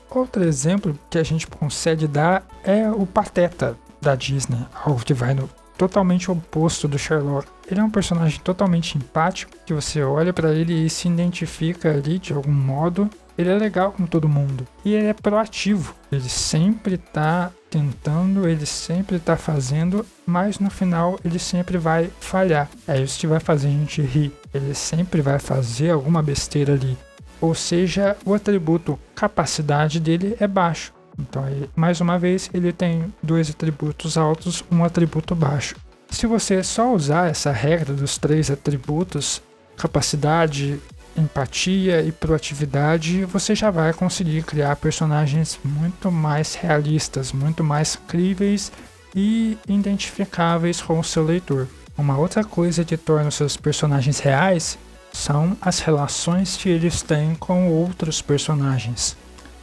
Outro 0.10 0.44
exemplo 0.44 0.98
que 1.10 1.18
a 1.18 1.24
gente 1.24 1.48
consegue 1.48 2.08
dar 2.08 2.46
é 2.63 2.89
o 2.89 3.06
Pateta 3.06 3.75
da 4.00 4.16
Disney, 4.16 4.66
algo 4.86 5.04
que 5.04 5.13
vai 5.13 5.34
no 5.34 5.50
totalmente 5.77 6.31
oposto 6.31 6.88
do 6.88 6.98
Sherlock. 6.98 7.48
Ele 7.69 7.79
é 7.79 7.84
um 7.84 7.89
personagem 7.89 8.39
totalmente 8.39 8.98
empático, 8.98 9.51
que 9.65 9.74
você 9.74 10.03
olha 10.03 10.34
para 10.34 10.53
ele 10.53 10.86
e 10.86 10.89
se 10.89 11.07
identifica 11.07 11.91
ali 11.91 12.17
de 12.17 12.34
algum 12.34 12.51
modo. 12.51 13.10
Ele 13.38 13.51
é 13.51 13.55
legal 13.55 13.91
com 13.91 14.07
todo 14.07 14.27
mundo 14.27 14.65
e 14.84 14.96
ele 14.96 15.07
é 15.07 15.13
proativo. 15.13 15.93
Ele 16.12 16.27
sempre 16.27 16.98
tá 16.98 17.51
tentando, 17.69 18.48
ele 18.48 18.65
sempre 18.65 19.19
tá 19.19 19.38
fazendo, 19.38 20.03
mas 20.25 20.57
no 20.57 20.72
final 20.72 21.19
ele 21.24 21.38
sempre 21.38 21.77
vai 21.77 22.10
falhar. 22.19 22.67
É 22.88 23.00
isso 23.00 23.19
que 23.19 23.27
vai 23.27 23.39
fazer 23.39 23.67
a 23.67 23.72
gente 23.72 24.01
rir. 24.01 24.31
Ele 24.51 24.74
sempre 24.74 25.22
vai 25.22 25.38
fazer 25.38 25.91
alguma 25.91 26.24
besteira 26.24 26.74
ali. 26.74 26.98
Ou 27.39 27.53
seja, 27.53 28.17
o 28.25 28.34
atributo 28.34 28.98
capacidade 29.13 30.00
dele 30.00 30.36
é 30.39 30.48
baixo. 30.48 30.97
Então, 31.20 31.44
mais 31.76 32.00
uma 32.00 32.20
vez, 32.20 32.50
ele 32.54 32.72
tem 32.72 33.14
dois 33.22 33.50
atributos 33.50 34.18
altos, 34.18 34.64
um 34.72 34.84
atributo 34.84 35.34
baixo. 35.36 35.76
Se 36.10 36.26
você 36.26 36.64
só 36.64 36.94
usar 36.94 37.30
essa 37.30 37.52
regra 37.52 37.94
dos 37.94 38.18
três 38.18 38.50
atributos, 38.50 39.42
capacidade, 39.76 40.80
empatia 41.18 42.02
e 42.02 42.12
proatividade, 42.12 43.26
você 43.26 43.56
já 43.56 43.72
vai 43.72 43.92
conseguir 43.94 44.44
criar 44.44 44.76
personagens 44.76 45.60
muito 45.64 46.12
mais 46.12 46.56
realistas, 46.56 47.32
muito 47.32 47.64
mais 47.64 47.96
críveis 48.08 48.72
e 49.16 49.58
identificáveis 49.68 50.82
com 50.82 51.00
o 51.00 51.04
seu 51.04 51.26
leitor. 51.26 51.68
Uma 51.98 52.18
outra 52.18 52.44
coisa 52.44 52.86
que 52.86 52.96
torna 52.96 53.30
os 53.30 53.36
seus 53.36 53.58
personagens 53.58 54.20
reais 54.20 54.78
são 55.12 55.58
as 55.60 55.80
relações 55.80 56.56
que 56.56 56.70
eles 56.70 57.02
têm 57.02 57.34
com 57.36 57.70
outros 57.70 58.22
personagens. 58.22 59.18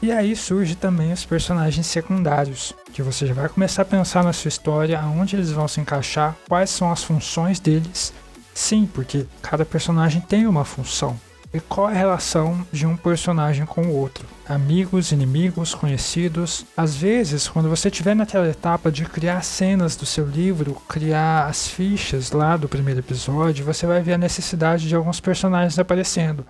E 0.05 0.13
aí 0.13 0.37
surge 0.37 0.75
também 0.75 1.15
os 1.15 1.25
personagens 1.25 1.87
secundários, 1.87 2.75
que 2.93 3.01
você 3.01 3.27
já 3.27 3.33
vai 3.33 3.49
começar 3.49 3.81
a 3.81 3.87
pensar 3.87 4.23
na 4.23 4.35
sua 4.35 4.51
história, 4.51 5.01
aonde 5.01 5.35
eles 5.35 5.51
vão 5.51 5.67
se 5.67 5.81
encaixar, 5.81 6.37
quais 6.47 6.69
são 6.69 6.93
as 6.93 7.03
funções 7.03 7.59
deles. 7.59 8.13
Sim, 8.53 8.87
porque 8.93 9.27
cada 9.41 9.65
personagem 9.65 10.21
tem 10.21 10.47
uma 10.47 10.63
função. 10.63 11.19
E 11.55 11.59
qual 11.59 11.87
a 11.87 11.93
relação 11.93 12.67
de 12.71 12.85
um 12.85 12.99
personagem 12.99 13.65
com 13.65 13.81
o 13.81 13.97
outro? 13.97 14.27
Amigos, 14.47 15.11
inimigos, 15.11 15.75
conhecidos. 15.75 16.67
Às 16.77 16.95
vezes, 16.95 17.49
quando 17.49 17.71
você 17.71 17.89
estiver 17.89 18.15
naquela 18.15 18.47
etapa 18.47 18.93
de 18.93 19.07
criar 19.07 19.43
cenas 19.43 19.97
do 19.97 20.05
seu 20.05 20.27
livro, 20.27 20.75
criar 20.87 21.47
as 21.47 21.67
fichas 21.67 22.31
lá 22.31 22.59
do 22.59 22.69
primeiro 22.69 23.01
episódio, 23.01 23.65
você 23.65 23.87
vai 23.87 24.03
ver 24.03 24.13
a 24.13 24.19
necessidade 24.19 24.87
de 24.87 24.95
alguns 24.95 25.19
personagens 25.19 25.79
aparecendo. 25.79 26.45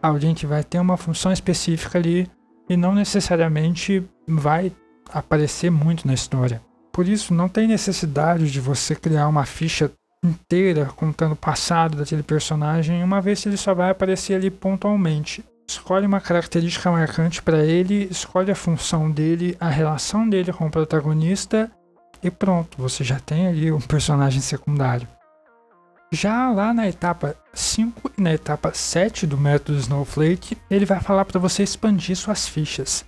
Alguém 0.00 0.32
que 0.32 0.46
vai 0.46 0.62
ter 0.62 0.78
uma 0.78 0.96
função 0.96 1.32
específica 1.32 1.98
ali 1.98 2.30
e 2.70 2.76
não 2.76 2.94
necessariamente 2.94 4.02
vai 4.28 4.72
aparecer 5.12 5.70
muito 5.72 6.06
na 6.06 6.14
história. 6.14 6.62
Por 6.92 7.08
isso, 7.08 7.34
não 7.34 7.48
tem 7.48 7.66
necessidade 7.66 8.48
de 8.48 8.60
você 8.60 8.94
criar 8.94 9.26
uma 9.26 9.44
ficha 9.44 9.90
inteira 10.24 10.86
contando 10.86 11.32
o 11.32 11.36
passado 11.36 11.96
daquele 11.96 12.22
personagem, 12.22 13.02
uma 13.02 13.20
vez 13.20 13.42
que 13.42 13.48
ele 13.48 13.56
só 13.56 13.74
vai 13.74 13.90
aparecer 13.90 14.34
ali 14.34 14.50
pontualmente. 14.50 15.44
Escolhe 15.68 16.06
uma 16.06 16.20
característica 16.20 16.90
marcante 16.90 17.42
para 17.42 17.64
ele, 17.64 18.06
escolhe 18.08 18.52
a 18.52 18.56
função 18.56 19.10
dele, 19.10 19.56
a 19.58 19.68
relação 19.68 20.28
dele 20.28 20.52
com 20.52 20.66
o 20.66 20.70
protagonista 20.70 21.70
e 22.22 22.30
pronto, 22.30 22.76
você 22.78 23.02
já 23.02 23.18
tem 23.18 23.48
ali 23.48 23.72
um 23.72 23.80
personagem 23.80 24.40
secundário. 24.40 25.08
Já 26.12 26.50
lá 26.50 26.74
na 26.74 26.88
etapa 26.88 27.36
5 27.54 28.10
e 28.18 28.20
na 28.20 28.32
etapa 28.32 28.72
7 28.74 29.28
do 29.28 29.38
método 29.38 29.78
Snowflake, 29.78 30.58
ele 30.68 30.84
vai 30.84 30.98
falar 30.98 31.24
para 31.24 31.38
você 31.38 31.62
expandir 31.62 32.16
suas 32.16 32.48
fichas. 32.48 33.04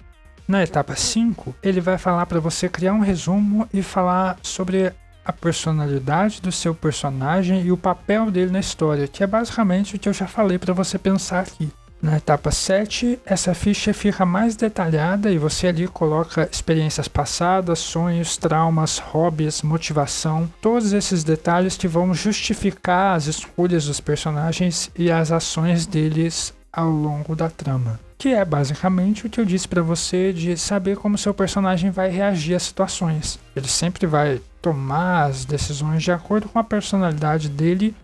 Na 0.46 0.62
etapa 0.62 0.94
5, 0.94 1.52
ele 1.64 1.80
vai 1.80 1.98
falar 1.98 2.26
para 2.26 2.38
você 2.38 2.68
criar 2.68 2.92
um 2.92 3.00
resumo 3.00 3.68
e 3.74 3.82
falar 3.82 4.38
sobre 4.40 4.92
a 5.24 5.32
personalidade 5.32 6.40
do 6.40 6.52
seu 6.52 6.76
personagem 6.76 7.62
e 7.62 7.72
o 7.72 7.76
papel 7.76 8.30
dele 8.30 8.52
na 8.52 8.60
história, 8.60 9.08
que 9.08 9.24
é 9.24 9.26
basicamente 9.26 9.96
o 9.96 9.98
que 9.98 10.08
eu 10.08 10.12
já 10.12 10.28
falei 10.28 10.56
para 10.56 10.72
você 10.72 10.96
pensar 10.96 11.40
aqui. 11.40 11.72
Na 12.02 12.16
etapa 12.16 12.50
7, 12.50 13.20
essa 13.24 13.54
ficha 13.54 13.94
fica 13.94 14.26
mais 14.26 14.56
detalhada 14.56 15.30
e 15.30 15.38
você 15.38 15.68
ali 15.68 15.86
coloca 15.86 16.48
experiências 16.50 17.06
passadas, 17.06 17.78
sonhos, 17.78 18.36
traumas, 18.36 18.98
hobbies, 18.98 19.62
motivação, 19.62 20.52
todos 20.60 20.92
esses 20.92 21.22
detalhes 21.22 21.76
que 21.76 21.86
vão 21.86 22.12
justificar 22.12 23.14
as 23.14 23.28
escolhas 23.28 23.86
dos 23.86 24.00
personagens 24.00 24.90
e 24.98 25.12
as 25.12 25.30
ações 25.30 25.86
deles 25.86 26.52
ao 26.72 26.90
longo 26.90 27.36
da 27.36 27.48
trama. 27.48 28.00
Que 28.18 28.30
é 28.30 28.44
basicamente 28.44 29.24
o 29.24 29.30
que 29.30 29.40
eu 29.40 29.44
disse 29.44 29.68
para 29.68 29.80
você 29.80 30.32
de 30.32 30.56
saber 30.56 30.96
como 30.96 31.16
seu 31.16 31.32
personagem 31.32 31.92
vai 31.92 32.10
reagir 32.10 32.56
às 32.56 32.64
situações. 32.64 33.38
Ele 33.54 33.68
sempre 33.68 34.08
vai 34.08 34.40
tomar 34.60 35.26
as 35.26 35.44
decisões 35.44 36.02
de 36.02 36.10
acordo 36.10 36.48
com 36.48 36.58
a 36.58 36.64
personalidade 36.64 37.48
dele 37.48 37.94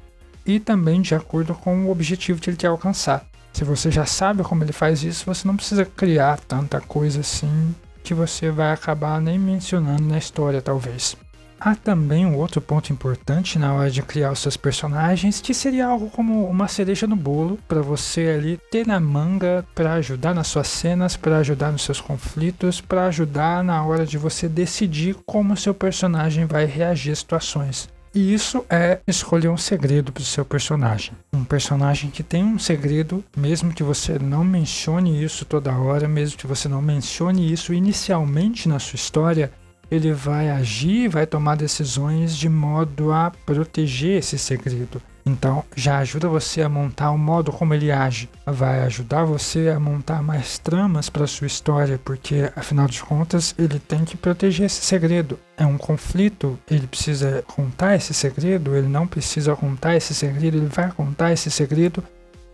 e 0.47 0.61
também 0.61 1.03
de 1.03 1.17
acordo 1.17 1.53
com 1.53 1.87
o 1.87 1.91
objetivo 1.91 2.41
que 2.41 2.49
ele 2.49 2.57
quer 2.57 2.69
alcançar. 2.69 3.27
Se 3.59 3.65
você 3.65 3.91
já 3.91 4.07
sabe 4.07 4.45
como 4.45 4.63
ele 4.63 4.73
faz 4.73 5.03
isso, 5.03 5.27
você 5.27 5.45
não 5.45 5.57
precisa 5.57 5.85
criar 5.85 6.39
tanta 6.39 6.81
coisa 6.81 7.23
assim 7.23 7.75
que 8.05 8.15
você 8.15 8.53
vai 8.53 8.71
acabar 8.71 9.21
nem 9.21 9.37
mencionando 9.37 10.05
na 10.05 10.17
história, 10.17 10.63
talvez. 10.63 11.17
Há 11.59 11.75
também 11.75 12.25
um 12.25 12.37
outro 12.37 12.61
ponto 12.61 12.93
importante 12.93 13.59
na 13.59 13.75
hora 13.75 13.91
de 13.91 14.01
criar 14.01 14.31
os 14.31 14.39
seus 14.39 14.57
personagens, 14.57 15.41
que 15.41 15.53
seria 15.53 15.89
algo 15.89 16.09
como 16.09 16.49
uma 16.49 16.69
cereja 16.69 17.09
no 17.09 17.17
bolo 17.17 17.59
para 17.67 17.83
você 17.83 18.29
ali 18.39 18.61
ter 18.71 18.87
na 18.87 19.01
manga 19.01 19.67
para 19.75 19.95
ajudar 19.95 20.37
nas 20.37 20.47
suas 20.47 20.69
cenas, 20.69 21.17
para 21.17 21.39
ajudar 21.39 21.73
nos 21.73 21.83
seus 21.83 22.01
conflitos, 22.01 22.81
para 22.81 23.07
ajudar 23.07 23.65
na 23.65 23.85
hora 23.85 24.07
de 24.07 24.17
você 24.17 24.49
decidir 24.49 25.17
como 25.27 25.57
seu 25.57 25.75
personagem 25.75 26.47
vai 26.47 26.65
reagir 26.65 27.11
às 27.11 27.19
situações. 27.19 27.89
E 28.19 28.35
isso 28.35 28.65
é 28.69 28.99
escolher 29.07 29.49
um 29.49 29.57
segredo 29.57 30.11
para 30.11 30.23
o 30.23 30.25
seu 30.25 30.45
personagem. 30.45 31.13
Um 31.33 31.45
personagem 31.45 32.11
que 32.11 32.25
tem 32.25 32.43
um 32.43 32.59
segredo, 32.59 33.25
mesmo 33.37 33.73
que 33.73 33.85
você 33.85 34.19
não 34.19 34.43
mencione 34.43 35.23
isso 35.23 35.45
toda 35.45 35.79
hora, 35.79 36.09
mesmo 36.09 36.37
que 36.37 36.45
você 36.45 36.69
não 36.69 36.83
mencione 36.83 37.53
isso 37.53 37.73
inicialmente 37.73 38.69
na 38.69 38.81
sua 38.81 38.97
história, 38.97 39.53
ele 39.91 40.13
vai 40.13 40.51
agir, 40.51 41.09
vai 41.09 41.27
tomar 41.27 41.57
decisões 41.57 42.37
de 42.37 42.49
modo 42.49 43.13
a 43.13 43.33
proteger 43.45 44.19
esse 44.19 44.39
segredo. 44.39 45.01
Então, 45.29 45.63
já 45.77 45.99
ajuda 45.99 46.27
você 46.27 46.63
a 46.63 46.69
montar 46.71 47.11
o 47.11 47.19
modo 47.19 47.53
como 47.53 47.75
ele 47.75 47.93
age. 47.93 48.31
Vai 48.47 48.81
ajudar 48.81 49.25
você 49.25 49.69
a 49.69 49.79
montar 49.79 50.23
mais 50.23 50.57
tramas 50.57 51.11
para 51.11 51.27
sua 51.27 51.47
história, 51.47 52.01
porque 52.03 52.51
afinal 52.57 52.87
de 52.87 53.03
contas, 53.03 53.55
ele 53.59 53.79
tem 53.79 54.07
que 54.07 54.17
proteger 54.17 54.67
esse 54.67 54.81
segredo. 54.81 55.39
É 55.57 55.67
um 55.67 55.77
conflito, 55.77 56.59
ele 56.71 56.87
precisa 56.87 57.45
contar 57.47 57.95
esse 57.95 58.15
segredo, 58.15 58.75
ele 58.75 58.89
não 58.89 59.07
precisa 59.07 59.55
contar 59.55 59.97
esse 59.97 60.15
segredo, 60.15 60.57
ele 60.57 60.67
vai 60.67 60.91
contar 60.91 61.33
esse 61.33 61.51
segredo 61.51 62.03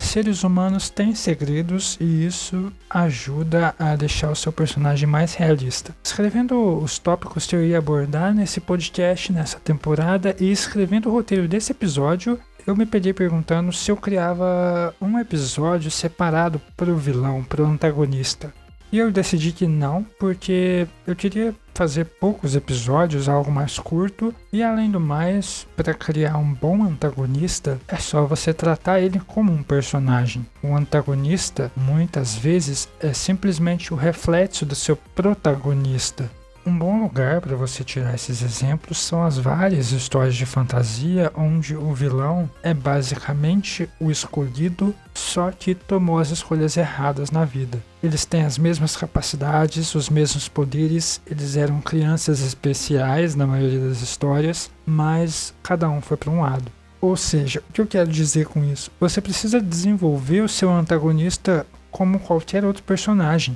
seres 0.05 0.43
humanos 0.43 0.89
têm 0.89 1.13
segredos 1.15 1.97
e 1.99 2.25
isso 2.25 2.71
ajuda 2.89 3.73
a 3.77 3.95
deixar 3.95 4.31
o 4.31 4.35
seu 4.35 4.51
personagem 4.51 5.07
mais 5.07 5.33
realista. 5.33 5.95
Escrevendo 6.03 6.77
os 6.77 6.99
tópicos 6.99 7.45
que 7.45 7.55
eu 7.55 7.63
ia 7.63 7.77
abordar 7.77 8.33
nesse 8.33 8.59
podcast, 8.59 9.31
nessa 9.31 9.59
temporada, 9.59 10.35
e 10.39 10.51
escrevendo 10.51 11.09
o 11.09 11.11
roteiro 11.11 11.47
desse 11.47 11.71
episódio, 11.71 12.39
eu 12.65 12.75
me 12.75 12.85
peguei 12.85 13.13
perguntando 13.13 13.71
se 13.71 13.91
eu 13.91 13.97
criava 13.97 14.95
um 14.99 15.19
episódio 15.19 15.91
separado 15.91 16.59
para 16.75 16.91
o 16.91 16.97
vilão, 16.97 17.43
para 17.43 17.61
o 17.61 17.65
antagonista. 17.65 18.53
E 18.91 18.97
eu 18.97 19.11
decidi 19.11 19.51
que 19.51 19.67
não, 19.67 20.05
porque 20.17 20.87
eu 21.05 21.15
queria 21.15 21.53
fazer 21.73 22.05
poucos 22.05 22.55
episódios, 22.55 23.27
algo 23.27 23.51
mais 23.51 23.77
curto, 23.77 24.33
e 24.51 24.63
além 24.63 24.89
do 24.89 24.99
mais, 24.99 25.67
para 25.75 25.93
criar 25.93 26.37
um 26.37 26.53
bom 26.53 26.83
antagonista, 26.83 27.77
é 27.87 27.97
só 27.97 28.25
você 28.25 28.53
tratar 28.53 29.01
ele 29.01 29.19
como 29.27 29.51
um 29.51 29.61
personagem. 29.61 30.45
O 30.63 30.73
antagonista, 30.73 31.71
muitas 31.75 32.35
vezes, 32.35 32.87
é 33.01 33.11
simplesmente 33.11 33.93
o 33.93 33.97
reflexo 33.97 34.65
do 34.65 34.75
seu 34.75 34.95
protagonista. 35.13 36.31
Um 36.67 36.75
bom 36.75 37.03
lugar 37.03 37.41
para 37.41 37.55
você 37.55 37.83
tirar 37.83 38.15
esses 38.15 38.41
exemplos 38.41 38.97
são 38.97 39.23
as 39.23 39.37
várias 39.37 39.91
histórias 39.91 40.33
de 40.33 40.47
fantasia 40.47 41.31
onde 41.35 41.75
o 41.75 41.93
vilão 41.93 42.49
é 42.63 42.73
basicamente 42.73 43.87
o 43.99 44.09
escolhido, 44.09 44.95
só 45.13 45.51
que 45.51 45.75
tomou 45.75 46.17
as 46.17 46.31
escolhas 46.31 46.75
erradas 46.75 47.29
na 47.29 47.45
vida. 47.45 47.77
Eles 48.01 48.25
têm 48.25 48.41
as 48.41 48.57
mesmas 48.57 48.97
capacidades, 48.97 49.93
os 49.93 50.09
mesmos 50.09 50.47
poderes, 50.47 51.21
eles 51.27 51.55
eram 51.55 51.79
crianças 51.81 52.39
especiais 52.39 53.35
na 53.35 53.45
maioria 53.45 53.87
das 53.87 54.01
histórias, 54.01 54.71
mas 54.87 55.53
cada 55.61 55.87
um 55.87 56.01
foi 56.01 56.17
para 56.17 56.31
um 56.31 56.41
lado. 56.41 56.71
Ou 56.99 57.15
seja, 57.15 57.61
o 57.69 57.73
que 57.73 57.81
eu 57.81 57.85
quero 57.85 58.09
dizer 58.09 58.47
com 58.47 58.63
isso? 58.63 58.89
Você 58.99 59.21
precisa 59.21 59.61
desenvolver 59.61 60.41
o 60.41 60.49
seu 60.49 60.71
antagonista 60.71 61.63
como 61.91 62.17
qualquer 62.17 62.65
outro 62.65 62.81
personagem. 62.81 63.55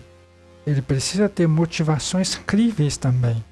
Ele 0.69 0.84
precisa 0.84 1.27
ter 1.27 1.47
motivações 1.47 2.36
críveis 2.36 2.95
também. 2.95 3.43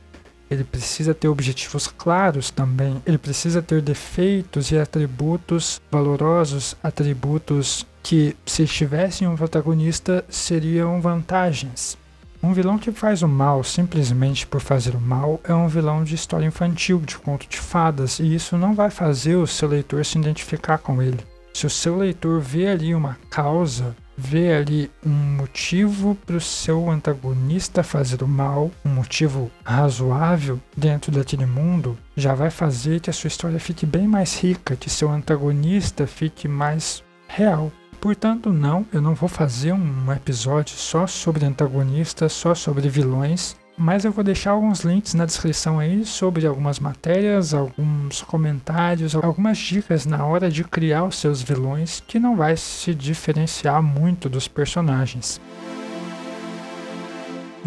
Ele 0.52 0.64
precisa 0.64 1.16
ter 1.16 1.28
objetivos 1.28 1.88
claros 1.88 2.52
também. 2.52 3.02
Ele 3.08 3.18
precisa 3.18 3.60
ter 3.60 3.82
defeitos 3.82 4.70
e 4.70 4.78
atributos 4.78 5.82
valorosos, 5.90 6.76
atributos 6.84 7.88
que, 8.04 8.38
se 8.46 8.62
estivessem 8.62 9.28
um 9.28 9.36
protagonista, 9.36 10.24
seriam 10.30 11.02
vantagens. 11.02 11.98
Um 12.44 12.54
vilão 12.54 12.78
que 12.78 12.92
faz 12.92 13.24
o 13.24 13.28
mal 13.28 13.64
simplesmente 13.64 14.46
por 14.46 14.62
fazer 14.62 14.96
o 14.96 15.02
mal 15.02 15.42
é 15.44 15.56
um 15.56 15.68
vilão 15.68 16.04
de 16.04 16.14
história 16.14 16.46
infantil, 16.46 17.00
de 17.00 17.18
conto 17.18 17.50
de 17.50 17.58
fadas, 17.58 18.20
e 18.20 18.36
isso 18.36 18.56
não 18.60 18.76
vai 18.76 18.92
fazer 18.92 19.38
o 19.38 19.48
seu 19.48 19.68
leitor 19.68 20.06
se 20.06 20.20
identificar 20.20 20.78
com 20.78 21.02
ele. 21.02 21.26
Se 21.52 21.66
o 21.66 21.70
seu 21.70 21.98
leitor 21.98 22.40
vê 22.40 22.68
ali 22.68 22.94
uma 22.94 23.18
causa, 23.32 23.96
vê 24.18 24.54
ali 24.54 24.92
um 25.06 25.10
motivo 25.10 26.16
para 26.26 26.36
o 26.36 26.42
seu 26.42 26.90
antagonista 26.90 27.84
fazer 27.84 28.24
o 28.24 28.28
mal, 28.28 28.72
um 28.84 28.90
motivo 28.90 29.52
razoável 29.64 30.60
dentro 30.76 31.12
daquele 31.12 31.46
mundo, 31.46 31.98
já 32.16 32.34
vai 32.34 32.50
fazer 32.50 33.00
que 33.00 33.10
a 33.10 33.14
sua 33.14 33.28
história 33.28 33.60
fique 33.60 33.86
bem 33.86 34.08
mais 34.08 34.40
rica, 34.40 34.76
que 34.76 34.90
seu 34.90 35.10
antagonista 35.10 36.08
fique 36.08 36.48
mais 36.48 37.04
real. 37.28 37.72
Portanto, 38.02 38.52
não, 38.52 38.86
eu 38.94 39.02
não 39.02 39.16
vou 39.16 39.30
fazer 39.30 39.74
um 39.74 40.12
episódio 40.12 40.76
só 40.76 41.06
sobre 41.08 41.46
antagonistas, 41.46 42.34
só 42.34 42.56
sobre 42.56 42.90
vilões, 42.90 43.56
mas 43.78 44.04
eu 44.04 44.12
vou 44.12 44.24
deixar 44.24 44.52
alguns 44.52 44.82
links 44.82 45.14
na 45.14 45.26
descrição 45.26 45.78
aí 45.78 46.04
sobre 46.04 46.48
algumas 46.48 46.80
matérias, 46.80 47.54
alguns 47.54 48.24
comentários, 48.24 49.14
algumas 49.14 49.58
dicas 49.60 50.06
na 50.06 50.26
hora 50.26 50.50
de 50.50 50.64
criar 50.64 51.04
os 51.04 51.18
seus 51.18 51.42
vilões 51.42 52.04
que 52.08 52.20
não 52.20 52.36
vai 52.36 52.58
se 52.58 52.96
diferenciar 52.96 53.84
muito 53.84 54.28
dos 54.28 54.48
personagens. 54.48 55.40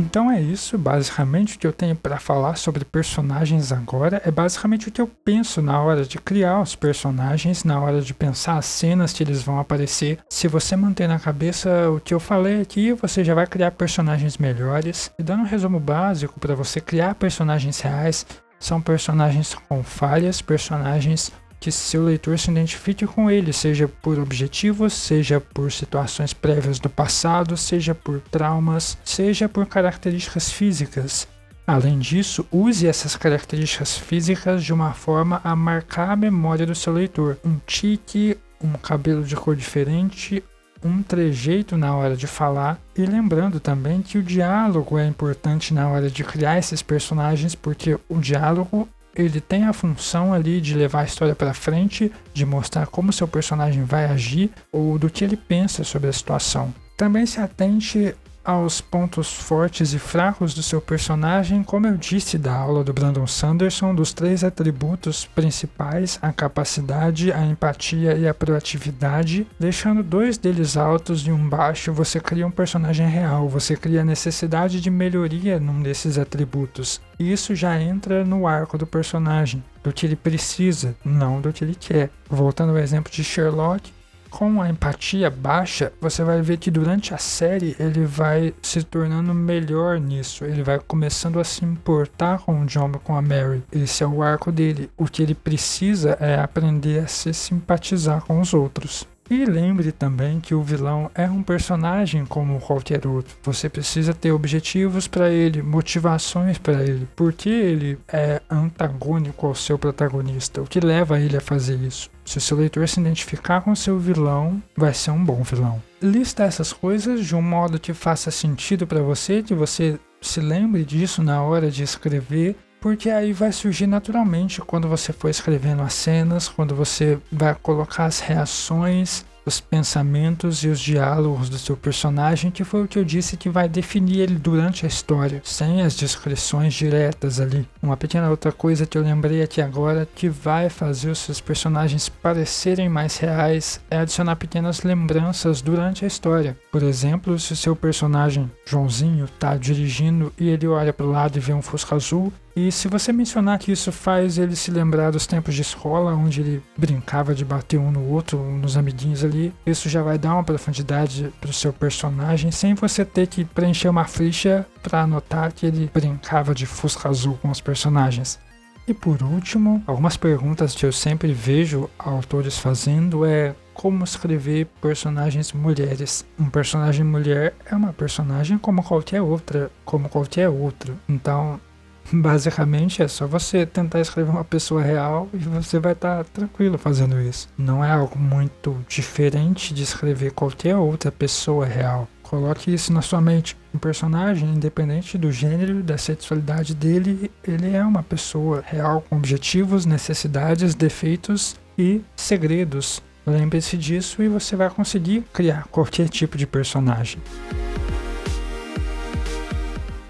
Então 0.00 0.30
é 0.30 0.40
isso, 0.40 0.78
basicamente 0.78 1.56
o 1.56 1.58
que 1.58 1.66
eu 1.66 1.74
tenho 1.74 1.94
para 1.94 2.18
falar 2.18 2.56
sobre 2.56 2.86
personagens 2.86 3.70
agora 3.70 4.20
é 4.24 4.30
basicamente 4.30 4.88
o 4.88 4.90
que 4.90 5.00
eu 5.00 5.06
penso 5.06 5.60
na 5.60 5.78
hora 5.78 6.06
de 6.06 6.18
criar 6.18 6.62
os 6.62 6.74
personagens, 6.74 7.64
na 7.64 7.78
hora 7.78 8.00
de 8.00 8.14
pensar 8.14 8.56
as 8.56 8.64
cenas 8.64 9.12
que 9.12 9.22
eles 9.22 9.42
vão 9.42 9.60
aparecer. 9.60 10.18
Se 10.30 10.48
você 10.48 10.74
manter 10.74 11.06
na 11.06 11.18
cabeça 11.18 11.90
o 11.90 12.00
que 12.00 12.14
eu 12.14 12.18
falei 12.18 12.62
aqui, 12.62 12.94
você 12.94 13.22
já 13.22 13.34
vai 13.34 13.46
criar 13.46 13.72
personagens 13.72 14.38
melhores. 14.38 15.10
E 15.18 15.22
dando 15.22 15.42
um 15.42 15.46
resumo 15.46 15.78
básico 15.78 16.40
para 16.40 16.54
você 16.54 16.80
criar 16.80 17.14
personagens 17.14 17.78
reais, 17.80 18.26
são 18.58 18.80
personagens 18.80 19.54
com 19.68 19.82
falhas, 19.82 20.40
personagens 20.40 21.30
que 21.60 21.70
seu 21.70 22.02
leitor 22.04 22.38
se 22.38 22.50
identifique 22.50 23.06
com 23.06 23.30
ele, 23.30 23.52
seja 23.52 23.86
por 23.86 24.18
objetivos, 24.18 24.94
seja 24.94 25.38
por 25.38 25.70
situações 25.70 26.32
prévias 26.32 26.78
do 26.78 26.88
passado, 26.88 27.56
seja 27.56 27.94
por 27.94 28.20
traumas, 28.22 28.96
seja 29.04 29.46
por 29.48 29.66
características 29.66 30.50
físicas. 30.50 31.28
Além 31.66 31.98
disso, 31.98 32.44
use 32.50 32.86
essas 32.86 33.14
características 33.14 33.96
físicas 33.96 34.64
de 34.64 34.72
uma 34.72 34.92
forma 34.92 35.40
a 35.44 35.54
marcar 35.54 36.10
a 36.10 36.16
memória 36.16 36.66
do 36.66 36.74
seu 36.74 36.92
leitor. 36.92 37.38
Um 37.44 37.58
tique, 37.64 38.36
um 38.60 38.72
cabelo 38.72 39.22
de 39.22 39.36
cor 39.36 39.54
diferente, 39.54 40.42
um 40.82 41.02
trejeito 41.02 41.76
na 41.76 41.94
hora 41.94 42.16
de 42.16 42.26
falar 42.26 42.80
e 42.96 43.04
lembrando 43.04 43.60
também 43.60 44.00
que 44.00 44.18
o 44.18 44.22
diálogo 44.22 44.98
é 44.98 45.06
importante 45.06 45.74
na 45.74 45.88
hora 45.88 46.10
de 46.10 46.24
criar 46.24 46.58
esses 46.58 46.82
personagens 46.82 47.54
porque 47.54 47.98
o 48.08 48.18
diálogo 48.18 48.88
ele 49.24 49.40
tem 49.40 49.64
a 49.64 49.72
função 49.72 50.32
ali 50.32 50.60
de 50.60 50.74
levar 50.74 51.02
a 51.02 51.04
história 51.04 51.34
para 51.34 51.54
frente, 51.54 52.12
de 52.32 52.44
mostrar 52.46 52.86
como 52.86 53.12
seu 53.12 53.28
personagem 53.28 53.84
vai 53.84 54.06
agir 54.06 54.50
ou 54.72 54.98
do 54.98 55.10
que 55.10 55.24
ele 55.24 55.36
pensa 55.36 55.84
sobre 55.84 56.08
a 56.08 56.12
situação. 56.12 56.74
Também 56.96 57.26
se 57.26 57.40
atente 57.40 58.14
aos 58.44 58.80
pontos 58.80 59.32
fortes 59.32 59.92
e 59.92 59.98
fracos 59.98 60.54
do 60.54 60.62
seu 60.62 60.80
personagem, 60.80 61.62
como 61.62 61.86
eu 61.86 61.96
disse 61.96 62.38
da 62.38 62.54
aula 62.54 62.82
do 62.82 62.92
Brandon 62.92 63.26
Sanderson, 63.26 63.94
dos 63.94 64.12
três 64.12 64.42
atributos 64.42 65.26
principais, 65.26 66.18
a 66.22 66.32
capacidade, 66.32 67.32
a 67.32 67.44
empatia 67.44 68.14
e 68.14 68.26
a 68.26 68.34
proatividade, 68.34 69.46
deixando 69.58 70.02
dois 70.02 70.38
deles 70.38 70.76
altos 70.76 71.26
e 71.26 71.30
um 71.30 71.48
baixo, 71.48 71.92
você 71.92 72.20
cria 72.20 72.46
um 72.46 72.50
personagem 72.50 73.08
real, 73.08 73.48
você 73.48 73.76
cria 73.76 74.00
a 74.00 74.04
necessidade 74.04 74.80
de 74.80 74.90
melhoria 74.90 75.60
num 75.60 75.82
desses 75.82 76.18
atributos. 76.18 77.00
E 77.18 77.30
isso 77.30 77.54
já 77.54 77.80
entra 77.80 78.24
no 78.24 78.46
arco 78.46 78.78
do 78.78 78.86
personagem, 78.86 79.62
do 79.84 79.92
que 79.92 80.06
ele 80.06 80.16
precisa, 80.16 80.96
não 81.04 81.40
do 81.40 81.52
que 81.52 81.62
ele 81.62 81.74
quer. 81.74 82.10
Voltando 82.28 82.70
ao 82.70 82.78
exemplo 82.78 83.12
de 83.12 83.22
Sherlock, 83.22 83.92
com 84.30 84.62
a 84.62 84.70
empatia 84.70 85.28
baixa, 85.28 85.92
você 86.00 86.22
vai 86.22 86.40
ver 86.40 86.56
que 86.56 86.70
durante 86.70 87.12
a 87.12 87.18
série 87.18 87.76
ele 87.78 88.04
vai 88.04 88.54
se 88.62 88.82
tornando 88.82 89.34
melhor 89.34 89.98
nisso. 89.98 90.44
Ele 90.44 90.62
vai 90.62 90.78
começando 90.78 91.40
a 91.40 91.44
se 91.44 91.64
importar 91.64 92.38
com 92.38 92.62
o 92.62 92.66
John, 92.66 92.92
com 92.92 93.16
a 93.16 93.20
Mary. 93.20 93.62
Esse 93.72 94.02
é 94.02 94.06
o 94.06 94.22
arco 94.22 94.50
dele. 94.50 94.90
O 94.96 95.04
que 95.04 95.22
ele 95.22 95.34
precisa 95.34 96.16
é 96.20 96.40
aprender 96.40 97.00
a 97.00 97.06
se 97.06 97.34
simpatizar 97.34 98.22
com 98.22 98.40
os 98.40 98.54
outros. 98.54 99.06
E 99.30 99.44
lembre 99.44 99.92
também 99.92 100.40
que 100.40 100.56
o 100.56 100.62
vilão 100.62 101.08
é 101.14 101.30
um 101.30 101.40
personagem 101.40 102.26
como 102.26 102.58
qualquer 102.58 103.06
outro. 103.06 103.36
Você 103.44 103.68
precisa 103.68 104.12
ter 104.12 104.32
objetivos 104.32 105.06
para 105.06 105.30
ele, 105.30 105.62
motivações 105.62 106.58
para 106.58 106.82
ele. 106.82 107.06
Porque 107.14 107.48
ele 107.48 107.96
é 108.12 108.42
antagônico 108.50 109.46
ao 109.46 109.54
seu 109.54 109.78
protagonista? 109.78 110.60
O 110.60 110.66
que 110.66 110.80
leva 110.80 111.20
ele 111.20 111.36
a 111.36 111.40
fazer 111.40 111.76
isso? 111.76 112.10
Se 112.24 112.38
o 112.38 112.40
seu 112.40 112.56
leitor 112.56 112.88
se 112.88 112.98
identificar 112.98 113.60
com 113.60 113.72
seu 113.76 114.00
vilão, 114.00 114.60
vai 114.76 114.92
ser 114.92 115.12
um 115.12 115.24
bom 115.24 115.44
vilão. 115.44 115.80
Lista 116.02 116.42
essas 116.42 116.72
coisas 116.72 117.24
de 117.24 117.36
um 117.36 117.42
modo 117.42 117.78
que 117.78 117.94
faça 117.94 118.32
sentido 118.32 118.84
para 118.84 119.00
você, 119.00 119.44
que 119.44 119.54
você 119.54 119.96
se 120.20 120.40
lembre 120.40 120.84
disso 120.84 121.22
na 121.22 121.40
hora 121.40 121.70
de 121.70 121.84
escrever 121.84 122.56
porque 122.80 123.10
aí 123.10 123.32
vai 123.32 123.52
surgir 123.52 123.86
naturalmente 123.86 124.60
quando 124.60 124.88
você 124.88 125.12
for 125.12 125.28
escrevendo 125.28 125.82
as 125.82 125.94
cenas, 125.94 126.48
quando 126.48 126.74
você 126.74 127.18
vai 127.30 127.54
colocar 127.54 128.06
as 128.06 128.20
reações 128.20 129.24
os 129.44 129.60
pensamentos 129.60 130.62
e 130.62 130.68
os 130.68 130.80
diálogos 130.80 131.48
do 131.48 131.58
seu 131.58 131.76
personagem, 131.76 132.50
que 132.50 132.64
foi 132.64 132.84
o 132.84 132.88
que 132.88 132.98
eu 132.98 133.04
disse 133.04 133.36
que 133.36 133.48
vai 133.48 133.68
definir 133.68 134.20
ele 134.20 134.34
durante 134.34 134.84
a 134.84 134.88
história, 134.88 135.40
sem 135.44 135.82
as 135.82 135.96
descrições 135.96 136.74
diretas 136.74 137.40
ali. 137.40 137.66
Uma 137.82 137.96
pequena 137.96 138.30
outra 138.30 138.52
coisa 138.52 138.86
que 138.86 138.96
eu 138.96 139.02
lembrei 139.02 139.42
aqui 139.42 139.60
agora 139.60 140.08
que 140.14 140.28
vai 140.28 140.68
fazer 140.68 141.10
os 141.10 141.18
seus 141.18 141.40
personagens 141.40 142.08
parecerem 142.08 142.88
mais 142.88 143.16
reais 143.16 143.80
é 143.90 143.98
adicionar 143.98 144.36
pequenas 144.36 144.82
lembranças 144.82 145.60
durante 145.60 146.04
a 146.04 146.08
história. 146.08 146.56
Por 146.70 146.82
exemplo, 146.82 147.38
se 147.38 147.52
o 147.52 147.56
seu 147.56 147.74
personagem, 147.74 148.50
Joãozinho, 148.64 149.24
está 149.24 149.56
dirigindo 149.56 150.32
e 150.38 150.48
ele 150.48 150.66
olha 150.66 150.92
para 150.92 151.06
o 151.06 151.10
lado 151.10 151.36
e 151.36 151.40
vê 151.40 151.52
um 151.52 151.62
Fusca 151.62 151.96
azul, 151.96 152.32
e 152.54 152.70
se 152.72 152.88
você 152.88 153.12
mencionar 153.12 153.58
que 153.58 153.72
isso 153.72 153.92
faz 153.92 154.38
ele 154.38 154.56
se 154.56 154.70
lembrar 154.70 155.10
dos 155.10 155.26
tempos 155.26 155.54
de 155.54 155.62
escola, 155.62 156.14
onde 156.14 156.40
ele 156.40 156.62
brincava 156.76 157.34
de 157.34 157.44
bater 157.44 157.78
um 157.78 157.90
no 157.90 158.08
outro, 158.08 158.38
nos 158.38 158.76
amiguinhos 158.76 159.24
ali, 159.24 159.52
isso 159.64 159.88
já 159.88 160.02
vai 160.02 160.18
dar 160.18 160.34
uma 160.34 160.44
profundidade 160.44 161.32
pro 161.40 161.52
seu 161.52 161.72
personagem, 161.72 162.50
sem 162.50 162.74
você 162.74 163.04
ter 163.04 163.26
que 163.26 163.44
preencher 163.44 163.88
uma 163.88 164.04
ficha 164.04 164.66
para 164.82 165.02
anotar 165.02 165.52
que 165.52 165.66
ele 165.66 165.90
brincava 165.92 166.54
de 166.54 166.66
fusca 166.66 167.08
azul 167.08 167.38
com 167.40 167.50
os 167.50 167.60
personagens. 167.60 168.38
E 168.86 168.94
por 168.94 169.22
último, 169.22 169.82
algumas 169.86 170.16
perguntas 170.16 170.74
que 170.74 170.84
eu 170.84 170.92
sempre 170.92 171.32
vejo 171.32 171.88
autores 171.96 172.58
fazendo 172.58 173.24
é 173.24 173.54
como 173.72 174.02
escrever 174.02 174.66
personagens 174.80 175.52
mulheres. 175.52 176.26
Um 176.38 176.50
personagem 176.50 177.04
mulher 177.04 177.54
é 177.64 177.74
uma 177.74 177.92
personagem 177.92 178.58
como 178.58 178.82
qualquer 178.82 179.22
outra, 179.22 179.70
como 179.84 180.08
qualquer 180.08 180.48
outro. 180.48 180.98
Então, 181.08 181.60
Basicamente 182.12 183.02
é 183.02 183.08
só 183.08 183.26
você 183.26 183.64
tentar 183.64 184.00
escrever 184.00 184.30
uma 184.30 184.44
pessoa 184.44 184.82
real 184.82 185.28
e 185.32 185.38
você 185.38 185.78
vai 185.78 185.92
estar 185.92 186.18
tá 186.18 186.30
tranquilo 186.32 186.78
fazendo 186.78 187.20
isso. 187.20 187.48
Não 187.56 187.84
é 187.84 187.90
algo 187.90 188.18
muito 188.18 188.76
diferente 188.88 189.72
de 189.72 189.82
escrever 189.82 190.32
qualquer 190.32 190.76
outra 190.76 191.12
pessoa 191.12 191.66
real. 191.66 192.08
Coloque 192.22 192.72
isso 192.72 192.92
na 192.92 193.02
sua 193.02 193.20
mente. 193.20 193.56
Um 193.74 193.78
personagem, 193.78 194.48
independente 194.48 195.18
do 195.18 195.32
gênero, 195.32 195.82
da 195.82 195.98
sexualidade 195.98 196.76
dele, 196.76 197.28
ele 197.42 197.74
é 197.74 197.84
uma 197.84 198.04
pessoa 198.04 198.62
real 198.64 199.04
com 199.08 199.16
objetivos, 199.16 199.84
necessidades, 199.84 200.74
defeitos 200.76 201.56
e 201.76 202.00
segredos. 202.14 203.02
Lembre-se 203.26 203.76
disso 203.76 204.22
e 204.22 204.28
você 204.28 204.54
vai 204.54 204.70
conseguir 204.70 205.24
criar 205.32 205.66
qualquer 205.72 206.08
tipo 206.08 206.38
de 206.38 206.46
personagem. 206.46 207.20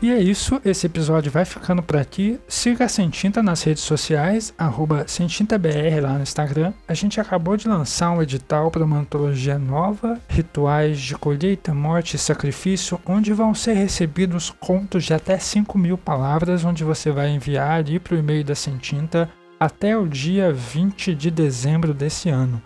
E 0.02 0.10
é 0.10 0.18
isso, 0.18 0.58
esse 0.64 0.86
episódio 0.86 1.30
vai 1.30 1.44
ficando 1.44 1.82
por 1.82 1.98
aqui. 1.98 2.40
Siga 2.48 2.86
a 2.86 2.88
Sentinta 2.88 3.42
nas 3.42 3.62
redes 3.62 3.82
sociais, 3.82 4.54
arroba 4.56 5.04
SentintaBR 5.06 6.00
lá 6.00 6.14
no 6.14 6.22
Instagram. 6.22 6.72
A 6.88 6.94
gente 6.94 7.20
acabou 7.20 7.54
de 7.54 7.68
lançar 7.68 8.10
um 8.10 8.22
edital 8.22 8.70
para 8.70 8.82
uma 8.82 8.98
antologia 8.98 9.58
nova, 9.58 10.18
Rituais 10.26 10.98
de 10.98 11.14
Colheita, 11.16 11.74
Morte 11.74 12.16
e 12.16 12.18
Sacrifício, 12.18 12.98
onde 13.04 13.34
vão 13.34 13.54
ser 13.54 13.74
recebidos 13.74 14.48
contos 14.48 15.04
de 15.04 15.12
até 15.12 15.38
5 15.38 15.76
mil 15.76 15.98
palavras, 15.98 16.64
onde 16.64 16.82
você 16.82 17.10
vai 17.10 17.28
enviar 17.28 17.72
ali 17.72 17.98
para 17.98 18.14
o 18.14 18.18
e-mail 18.18 18.42
da 18.42 18.54
Sentinta 18.54 19.28
até 19.58 19.94
o 19.98 20.08
dia 20.08 20.50
20 20.50 21.14
de 21.14 21.30
dezembro 21.30 21.92
desse 21.92 22.30
ano. 22.30 22.62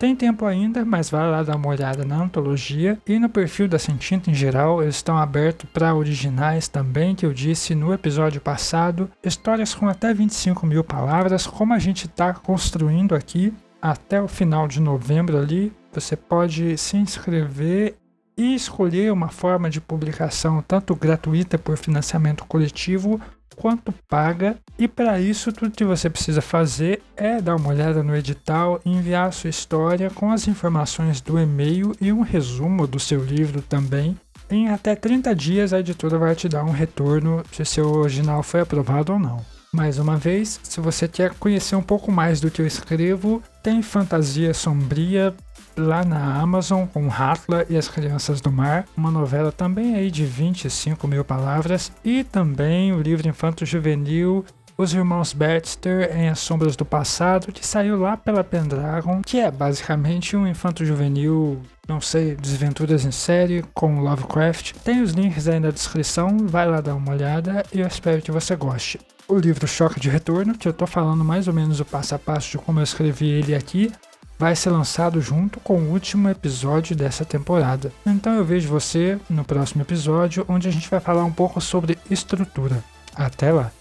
Tem 0.00 0.16
tempo 0.16 0.46
ainda, 0.46 0.82
mas 0.82 1.10
vai 1.10 1.30
lá 1.30 1.42
dar 1.42 1.56
uma 1.56 1.68
olhada 1.68 2.06
na 2.06 2.22
antologia 2.22 2.98
e 3.06 3.18
no 3.18 3.28
perfil 3.28 3.68
da 3.68 3.78
Sentinta 3.78 4.30
em 4.30 4.34
geral. 4.34 4.82
Eles 4.82 4.94
estão 4.96 5.18
abertos 5.18 5.68
para 5.74 5.94
originais 5.94 6.68
também, 6.68 7.14
que 7.14 7.26
eu 7.26 7.34
disse 7.34 7.74
no 7.74 7.92
episódio 7.92 8.40
passado. 8.40 9.10
Histórias 9.22 9.74
com 9.74 9.86
até 9.86 10.14
25 10.14 10.66
mil 10.66 10.82
palavras, 10.82 11.46
como 11.46 11.74
a 11.74 11.78
gente 11.78 12.06
está 12.06 12.32
construindo 12.32 13.14
aqui 13.14 13.52
até 13.82 14.22
o 14.22 14.26
final 14.26 14.66
de 14.66 14.80
novembro 14.80 15.36
ali. 15.36 15.70
Você 15.92 16.16
pode 16.16 16.78
se 16.78 16.96
inscrever 16.96 17.94
e 18.38 18.54
escolher 18.54 19.12
uma 19.12 19.28
forma 19.28 19.68
de 19.68 19.82
publicação 19.82 20.64
tanto 20.66 20.96
gratuita 20.96 21.58
por 21.58 21.76
financiamento 21.76 22.46
coletivo 22.46 23.20
quanto 23.60 23.92
paga. 24.08 24.56
E 24.78 24.88
para 24.88 25.20
isso, 25.20 25.52
tudo 25.52 25.76
que 25.76 25.84
você 25.84 26.08
precisa 26.08 26.40
fazer 26.40 27.02
é 27.14 27.42
dar 27.42 27.56
uma 27.56 27.68
olhada 27.68 28.02
no 28.02 28.16
edital 28.16 28.80
enviar 28.86 29.28
a 29.28 29.32
sua 29.32 29.50
história 29.50 30.08
com 30.08 30.32
as 30.32 30.48
informações 30.48 31.20
do 31.20 31.38
e-mail 31.38 31.94
e 32.00 32.10
um 32.10 32.22
resumo 32.22 32.86
do 32.86 32.98
seu 32.98 33.22
livro 33.22 33.60
também. 33.60 34.16
Em 34.48 34.70
até 34.70 34.96
30 34.96 35.34
dias, 35.34 35.74
a 35.74 35.80
editora 35.80 36.18
vai 36.18 36.34
te 36.34 36.48
dar 36.48 36.64
um 36.64 36.72
retorno 36.72 37.42
se 37.52 37.64
seu 37.66 37.92
original 37.92 38.42
foi 38.42 38.60
aprovado 38.60 39.12
ou 39.12 39.18
não. 39.18 39.44
Mais 39.72 39.98
uma 39.98 40.16
vez, 40.16 40.58
se 40.64 40.80
você 40.80 41.06
quer 41.06 41.34
conhecer 41.34 41.76
um 41.76 41.82
pouco 41.82 42.10
mais 42.10 42.40
do 42.40 42.50
que 42.50 42.60
eu 42.60 42.66
escrevo, 42.66 43.40
tem 43.62 43.82
fantasia 43.82 44.52
sombria, 44.52 45.32
lá 45.76 46.04
na 46.04 46.40
Amazon 46.40 46.86
com 46.86 47.08
Ratla 47.08 47.64
e 47.68 47.76
as 47.76 47.88
Crianças 47.88 48.40
do 48.40 48.50
Mar, 48.50 48.86
uma 48.96 49.10
novela 49.10 49.50
também 49.52 49.94
aí 49.94 50.10
de 50.10 50.24
25 50.24 51.06
mil 51.06 51.24
palavras, 51.24 51.92
e 52.04 52.24
também 52.24 52.92
o 52.92 53.00
livro 53.00 53.28
infanto-juvenil 53.28 54.44
Os 54.76 54.94
Irmãos 54.94 55.32
Baxter 55.32 56.16
em 56.16 56.28
As 56.28 56.38
Sombras 56.38 56.76
do 56.76 56.84
Passado, 56.84 57.52
que 57.52 57.66
saiu 57.66 57.98
lá 57.98 58.16
pela 58.16 58.44
Pendragon, 58.44 59.22
que 59.22 59.38
é 59.38 59.50
basicamente 59.50 60.36
um 60.36 60.46
infanto-juvenil, 60.46 61.60
não 61.88 62.00
sei, 62.00 62.34
desventuras 62.34 63.04
em 63.04 63.10
série 63.10 63.64
com 63.74 64.00
Lovecraft. 64.00 64.72
Tem 64.84 65.02
os 65.02 65.12
links 65.12 65.48
aí 65.48 65.60
na 65.60 65.70
descrição, 65.70 66.46
vai 66.46 66.66
lá 66.66 66.80
dar 66.80 66.94
uma 66.94 67.12
olhada 67.12 67.64
e 67.72 67.80
eu 67.80 67.86
espero 67.86 68.22
que 68.22 68.32
você 68.32 68.56
goste. 68.56 68.98
O 69.28 69.38
livro 69.38 69.66
Choque 69.68 70.00
de 70.00 70.10
Retorno, 70.10 70.58
que 70.58 70.66
eu 70.66 70.72
tô 70.72 70.88
falando 70.88 71.24
mais 71.24 71.46
ou 71.46 71.54
menos 71.54 71.78
o 71.78 71.84
passo 71.84 72.16
a 72.16 72.18
passo 72.18 72.50
de 72.50 72.58
como 72.58 72.80
eu 72.80 72.84
escrevi 72.84 73.28
ele 73.28 73.54
aqui, 73.54 73.92
vai 74.40 74.56
ser 74.56 74.70
lançado 74.70 75.20
junto 75.20 75.60
com 75.60 75.74
o 75.74 75.90
último 75.90 76.26
episódio 76.30 76.96
dessa 76.96 77.26
temporada. 77.26 77.92
Então 78.06 78.32
eu 78.32 78.42
vejo 78.42 78.70
você 78.70 79.18
no 79.28 79.44
próximo 79.44 79.82
episódio, 79.82 80.46
onde 80.48 80.66
a 80.66 80.72
gente 80.72 80.88
vai 80.88 80.98
falar 80.98 81.24
um 81.24 81.32
pouco 81.32 81.60
sobre 81.60 81.98
estrutura. 82.10 82.82
Até 83.14 83.52
lá! 83.52 83.79